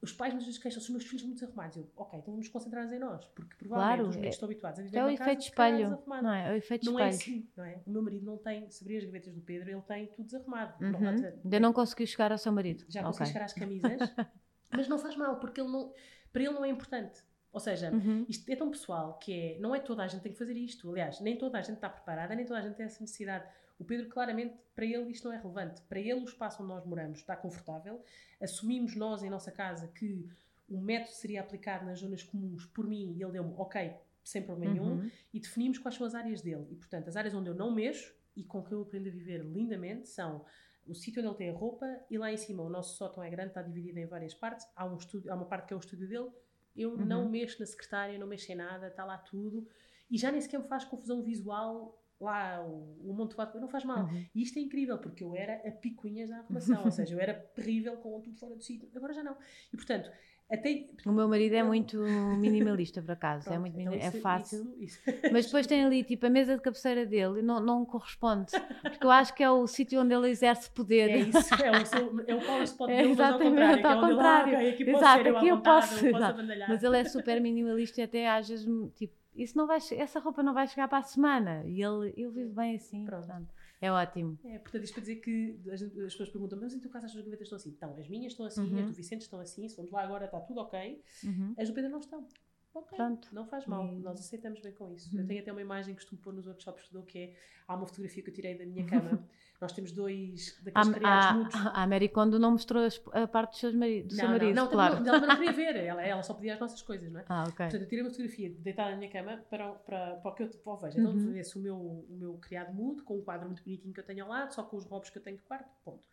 [0.00, 1.76] os pais muitas vezes queixam, os meus filhos são muito desarrumados.
[1.76, 4.80] Eu, ok, então vamos concentrar em nós, porque provavelmente Claro, os meninos é- estão habituados
[4.80, 6.48] a viver É o efeito espelho, não é?
[6.48, 7.36] É o efeito Não é espelho.
[7.38, 7.80] assim, não é?
[7.86, 10.84] O meu marido não tem, se abrir as gavetas do Pedro, ele tem tudo desarrumado.
[10.84, 10.92] Uhum.
[10.92, 12.84] Pronto, Ainda não conseguiu chegar ao seu marido.
[12.88, 13.10] já Ok.
[13.12, 14.00] consegui chegar às camisas,
[14.72, 15.92] mas não faz mal, porque ele não,
[16.32, 17.22] para ele não é importante.
[17.52, 18.24] Ou seja, Uhum.
[18.28, 20.56] isto é tão pessoal que é, não é toda a gente que tem que fazer
[20.56, 20.88] isto.
[20.90, 23.46] Aliás, nem toda a gente está preparada, nem toda a gente tem essa necessidade.
[23.78, 25.82] O Pedro, claramente, para ele isto não é relevante.
[25.82, 28.02] Para ele, o espaço onde nós moramos está confortável.
[28.40, 30.26] Assumimos nós, em nossa casa, que
[30.68, 33.92] o método seria aplicado nas zonas comuns por mim e ele deu-me, ok,
[34.24, 34.92] sem problema nenhum.
[35.00, 35.10] Uhum.
[35.34, 36.66] E definimos quais são as áreas dele.
[36.70, 39.42] E, portanto, as áreas onde eu não mexo e com que eu aprendo a viver
[39.44, 40.42] lindamente são
[40.86, 43.30] o sítio onde ele tem a roupa e lá em cima o nosso sótão é
[43.30, 44.66] grande, está dividido em várias partes.
[44.74, 46.30] Há, um estúdio, há uma parte que é o estúdio dele.
[46.76, 47.04] Eu Uhum.
[47.04, 49.66] não mexo na secretária, não mexo em nada, está lá tudo.
[50.10, 54.04] E já nem sequer me faz confusão visual lá o, o montado, não faz mal.
[54.04, 54.26] Uhum.
[54.34, 57.34] E isto é incrível, porque eu era a picuinhas da arrumação, ou seja, eu era
[57.34, 58.88] terrível com tudo fora do sítio.
[58.94, 59.36] Agora já não.
[59.72, 60.10] E, portanto,
[60.54, 60.84] até...
[61.06, 61.98] O meu marido é muito
[62.38, 63.48] minimalista, por acaso.
[63.48, 64.74] é, Pronto, muito então é isso- fácil.
[64.78, 67.84] isso- isso- Mas depois tem ali, tipo, a mesa de cabeceira dele e não, não
[67.84, 68.52] corresponde.
[68.82, 71.10] Porque eu acho que é o sítio onde ele exerce poder.
[71.10, 73.80] É isso, é o, seu, é o power spot É, dele, ao exatamente, contrário.
[73.80, 74.54] que é ao ele, contrário.
[74.54, 76.34] ah, ok, aqui Exato, aqui eu vontade, posso, eu posso.
[76.68, 80.42] Mas ele é super minimalista e até às vezes, tipo, isso não vai, essa roupa
[80.42, 81.62] não vai chegar para a semana.
[81.66, 83.04] E ele, eu vivo bem assim.
[83.04, 83.26] Pronto.
[83.26, 83.48] portanto,
[83.82, 84.38] é ótimo.
[84.44, 87.12] É, portanto, isto para dizer que as, as pessoas perguntam, mas em tua casa as
[87.12, 87.70] tuas gavetas estão assim?
[87.70, 88.78] Então, as minhas estão assim, Uhum.
[88.80, 91.02] as do Vicente estão assim, se vamos lá agora está tudo ok.
[91.24, 91.54] Uhum.
[91.58, 92.26] As do Pedro não estão.
[92.74, 93.28] Ok, Pronto.
[93.32, 95.14] não faz mal, E- nós aceitamos bem com isso.
[95.14, 95.20] Uhum.
[95.20, 97.36] Eu tenho até uma imagem que costumo pôr nos workshops que dou, que é,
[97.68, 98.84] há uma fotografia que eu tirei da minha
[99.18, 99.28] cama.
[99.60, 101.54] Nós temos dois A, daqueles criados a, mudos.
[101.74, 104.64] a Mary Kondo não mostrou a parte dos seus mari- do seu Não, marido, não,
[104.64, 105.00] não, claro.
[105.00, 107.24] não, ela não queria ver, ela, ela só pedia as nossas coisas, não é?
[107.28, 107.54] Ah, ok.
[107.56, 110.42] Portanto, eu tirei uma fotografia deitada na minha cama para, o- para, para o que
[110.42, 110.98] eu para o vejo.
[110.98, 111.32] Então, Uhum.
[111.32, 114.24] vê-se o meu, o meu criado mudo, com um quadro muito bonitinho que eu tenho
[114.24, 116.08] ao lado, só com os robos que eu tenho de quarto, ponto.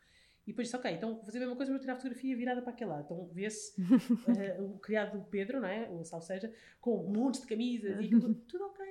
[0.49, 2.35] E depois disse, ok, então vou fazer a mesma coisa, mas vou tirar a fotografia
[2.35, 3.03] virada para aquele lado.
[3.05, 3.73] Então vê-se
[4.27, 5.87] eh, o criado do Pedro, não é?
[5.91, 8.85] O Salseja, com montes de camisas e aquilo, tudo ok.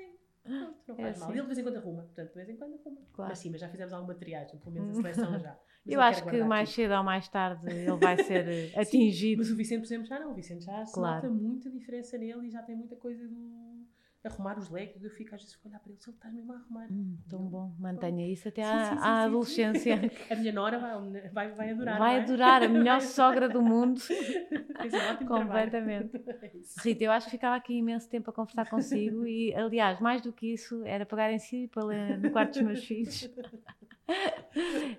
[0.44, 1.28] Pronto, não É faz mal.
[1.28, 1.36] assim.
[1.36, 2.02] E ele de vez em quando arruma.
[2.04, 3.00] Portanto, de vez em quando arruma.
[3.12, 3.28] Claro.
[3.30, 5.59] Mas sim, mas já fizemos alguma triagem, pelo menos a seleção já.
[5.84, 6.76] Mas Eu acho que mais tudo.
[6.76, 9.38] cedo ou mais tarde ele vai ser eh, Sim, atingido.
[9.38, 10.30] Mas o Vicente, por exemplo, já não.
[10.32, 11.28] O Vicente já se Claro.
[11.28, 13.78] nota muita diferença nele e já tem muita coisa do
[14.24, 15.02] arrumar os legos.
[15.02, 16.86] Eu fico às vezes a olhar para ele, ele está mesmo a arrumar.
[16.90, 19.94] Hum, tão bom, mantenha isso até Sim, à, sim, à sim, adolescência.
[20.30, 21.98] A minha nora vai, vai, vai adorar.
[21.98, 22.22] Vai é?
[22.22, 24.00] adorar, a melhor sogra do mundo.
[24.00, 26.16] Fez um ótimo Completamente.
[26.16, 26.50] É.
[26.82, 30.32] Rita, eu acho que ficava aqui imenso tempo a conversar consigo e, aliás, mais do
[30.32, 33.30] que isso, era pegar em si e pôr no quarto dos meus filhos.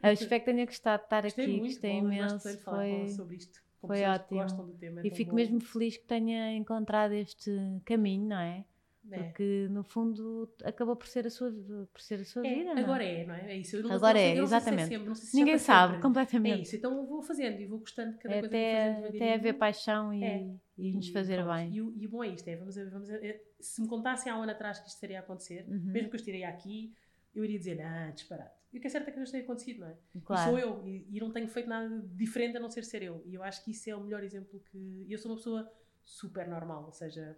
[0.04, 2.60] Eu espero que tenha gostado de estar Gostei aqui, muito, gostei bom, imenso.
[2.60, 3.08] Foi...
[3.10, 3.60] sobre isto.
[3.82, 4.74] Foi ótimo.
[4.78, 5.02] tema.
[5.02, 5.38] é E fico bom.
[5.38, 7.52] mesmo feliz que tenha encontrado este
[7.86, 8.66] caminho, não é?
[9.12, 9.24] É.
[9.24, 11.52] Porque, no fundo, acabou por ser a sua,
[11.92, 12.74] por ser a sua É, vida.
[12.76, 13.54] não agora é, não é?
[13.54, 13.76] É isso.
[13.78, 14.88] Eu não, Agora não sei- é, não se exatamente.
[14.88, 16.02] sempre, não se já Ninguém sabe, sempre.
[16.08, 16.60] completamente.
[16.60, 18.68] É isso, então eu vou fazendo e vou gostando de cada É coisa que vou
[18.68, 20.48] até, fazendo até haver paixão e, É.
[20.78, 21.56] e nos E fazer pronto.
[21.56, 21.74] bem.
[21.74, 24.38] E, o- e o bom é isto, é, vamos vamos é, se me contassem há
[24.38, 25.92] um ano atrás que isto estaria a acontecer, Uhum.
[25.92, 26.94] mesmo que eu estaria aqui,
[27.34, 28.58] eu iria dizer, ah, disparate.
[28.72, 29.98] E o que é certo é que não tem acontecido, não é?
[30.14, 30.50] E Claro.
[30.52, 33.24] sou eu, e, e não tenho feito nada diferente a não ser ser eu.
[33.26, 35.06] E eu acho que isso é o melhor exemplo que...
[35.08, 35.72] e Eu sou uma pessoa
[36.06, 37.36] super normal, ou seja,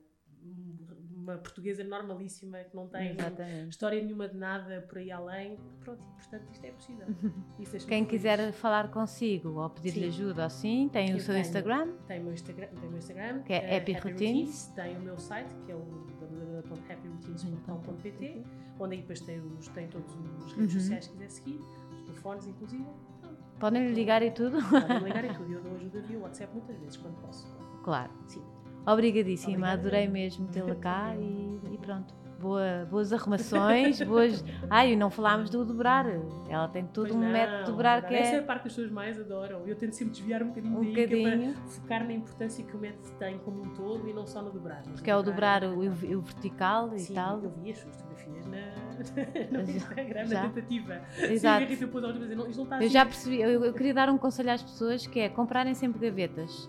[1.15, 3.69] uma portuguesa normalíssima que não tem Exatamente.
[3.69, 5.55] história nenhuma de nada por aí além.
[5.79, 7.05] Pronto, portanto, isto é possível.
[7.59, 8.09] Deixa-me Quem feliz.
[8.09, 11.45] quiser falar consigo ou pedir-lhe ajuda assim, tem o Eu seu tenho.
[11.45, 11.91] Instagram.
[12.07, 14.65] Tem o meu Instagram, tem o meu Instagram Que é eh, Happy Routines.
[14.75, 15.81] Tem o meu site, que é o
[16.19, 18.43] www.happyroutines.com.pt,
[18.79, 20.79] onde aí depois tem, os, tem todos os redes Uhum.
[20.79, 21.59] sociais que quiser seguir,
[21.93, 22.85] os telefones inclusive.
[23.21, 23.37] Pronto.
[23.59, 24.57] Podem lhe ligar e tudo?
[24.69, 25.53] Podem ligar e tudo.
[25.53, 27.47] Eu dou ajuda via WhatsApp muitas vezes, quando posso.
[27.83, 28.11] Claro.
[28.27, 28.43] Sim.
[28.85, 29.73] Obrigadíssima, Obrigada.
[29.81, 32.13] adorei mesmo tê-la cá e, e pronto.
[32.39, 34.43] Boa, boas arrumações, boas.
[34.67, 36.07] Ai, e não falámos do dobrar.
[36.49, 38.15] Ela tem todo Pois um não, método de dobrar verdade.
[38.15, 39.61] que Essa é a é parte que as pessoas mais adoram.
[39.67, 42.79] Eu tento sempre desviar um bocadinho um é bocadinho, para focar na importância que o
[42.79, 44.81] método tem como um todo e não só no dobrar.
[44.81, 47.43] Porque é o dobrar é o, o- o vertical e Sim, tal.
[47.43, 48.57] eu vi as suas fotografias na,
[49.59, 50.41] no Instagram, já?
[50.43, 51.01] na tentativa.
[51.19, 51.67] Exato.
[51.67, 52.87] Sim, está Eu assim.
[52.89, 56.67] já percebi, eu, eu queria dar um conselho às pessoas que é comprarem sempre gavetas.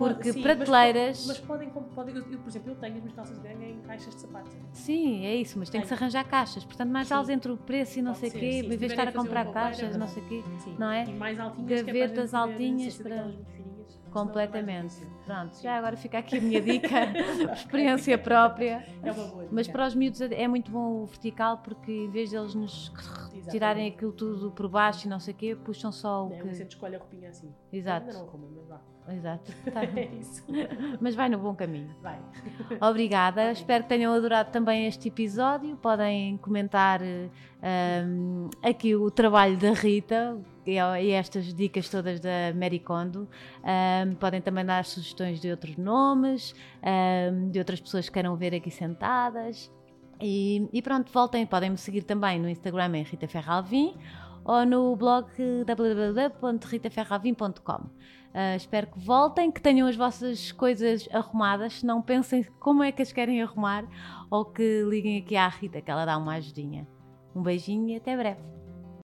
[0.00, 1.26] Porque sim, mas prateleiras.
[1.26, 4.14] Mas, podem, podem eu, eu, por exemplo, eu tenho as minhas calças de em caixas
[4.14, 4.52] de sapatos.
[4.72, 6.64] Sim, é isso, mas tem que se arranjar caixas.
[6.64, 7.14] Portanto, mais Sim.
[7.28, 9.52] entre o preço e não Pode sei o quê, em vez de estar a comprar
[9.52, 10.42] caixas, não sei o quê.
[10.60, 10.74] Sim.
[10.78, 11.04] Não é?
[11.04, 13.30] E mais altinhas, é Gavetas poder, altinhas para-
[14.10, 14.82] Completamente.
[14.88, 15.08] difícil.
[15.24, 16.88] Pronto, já agora fica aqui a minha dica,
[17.54, 18.84] experiência própria.
[19.02, 22.30] É uma boa Mas para os miúdos é muito bom o vertical porque em vez
[22.30, 22.92] deles nos
[23.50, 26.54] tirarem aquilo tudo por baixo e não sei o quê, puxam só o É, que.
[26.54, 27.52] você escolhe a roupinha assim.
[27.72, 28.80] Exato, Ainda não arruma, mas vá.
[29.14, 29.52] exato.
[29.72, 29.82] Tá.
[29.84, 30.44] É isso.
[31.00, 31.94] Mas vai no bom caminho.
[32.02, 32.18] Vai.
[32.80, 35.76] Obrigada, espero que tenham adorado também este episódio.
[35.76, 37.28] Podem comentar eh,
[38.06, 43.26] um, aqui o trabalho da Rita e, estas dicas todas da Mary Kondo.
[43.62, 46.54] Um, podem também dar sugestões de outros nomes,
[47.32, 49.68] um, de outras pessoas que queiram ver aqui sentadas.
[50.20, 53.96] E, e pronto, voltem, podem me seguir também no Instagram em Rita Ferralvim
[54.44, 55.26] ou no blog
[55.66, 57.88] www.ritaferralvim.com.
[58.30, 61.82] Uh, espero que voltem, que tenham as vossas coisas arrumadas.
[61.82, 63.84] Não pensem como é que as querem arrumar
[64.30, 66.86] ou que liguem aqui à Rita, que ela dá uma ajudinha.
[67.34, 68.59] Um beijinho e até breve.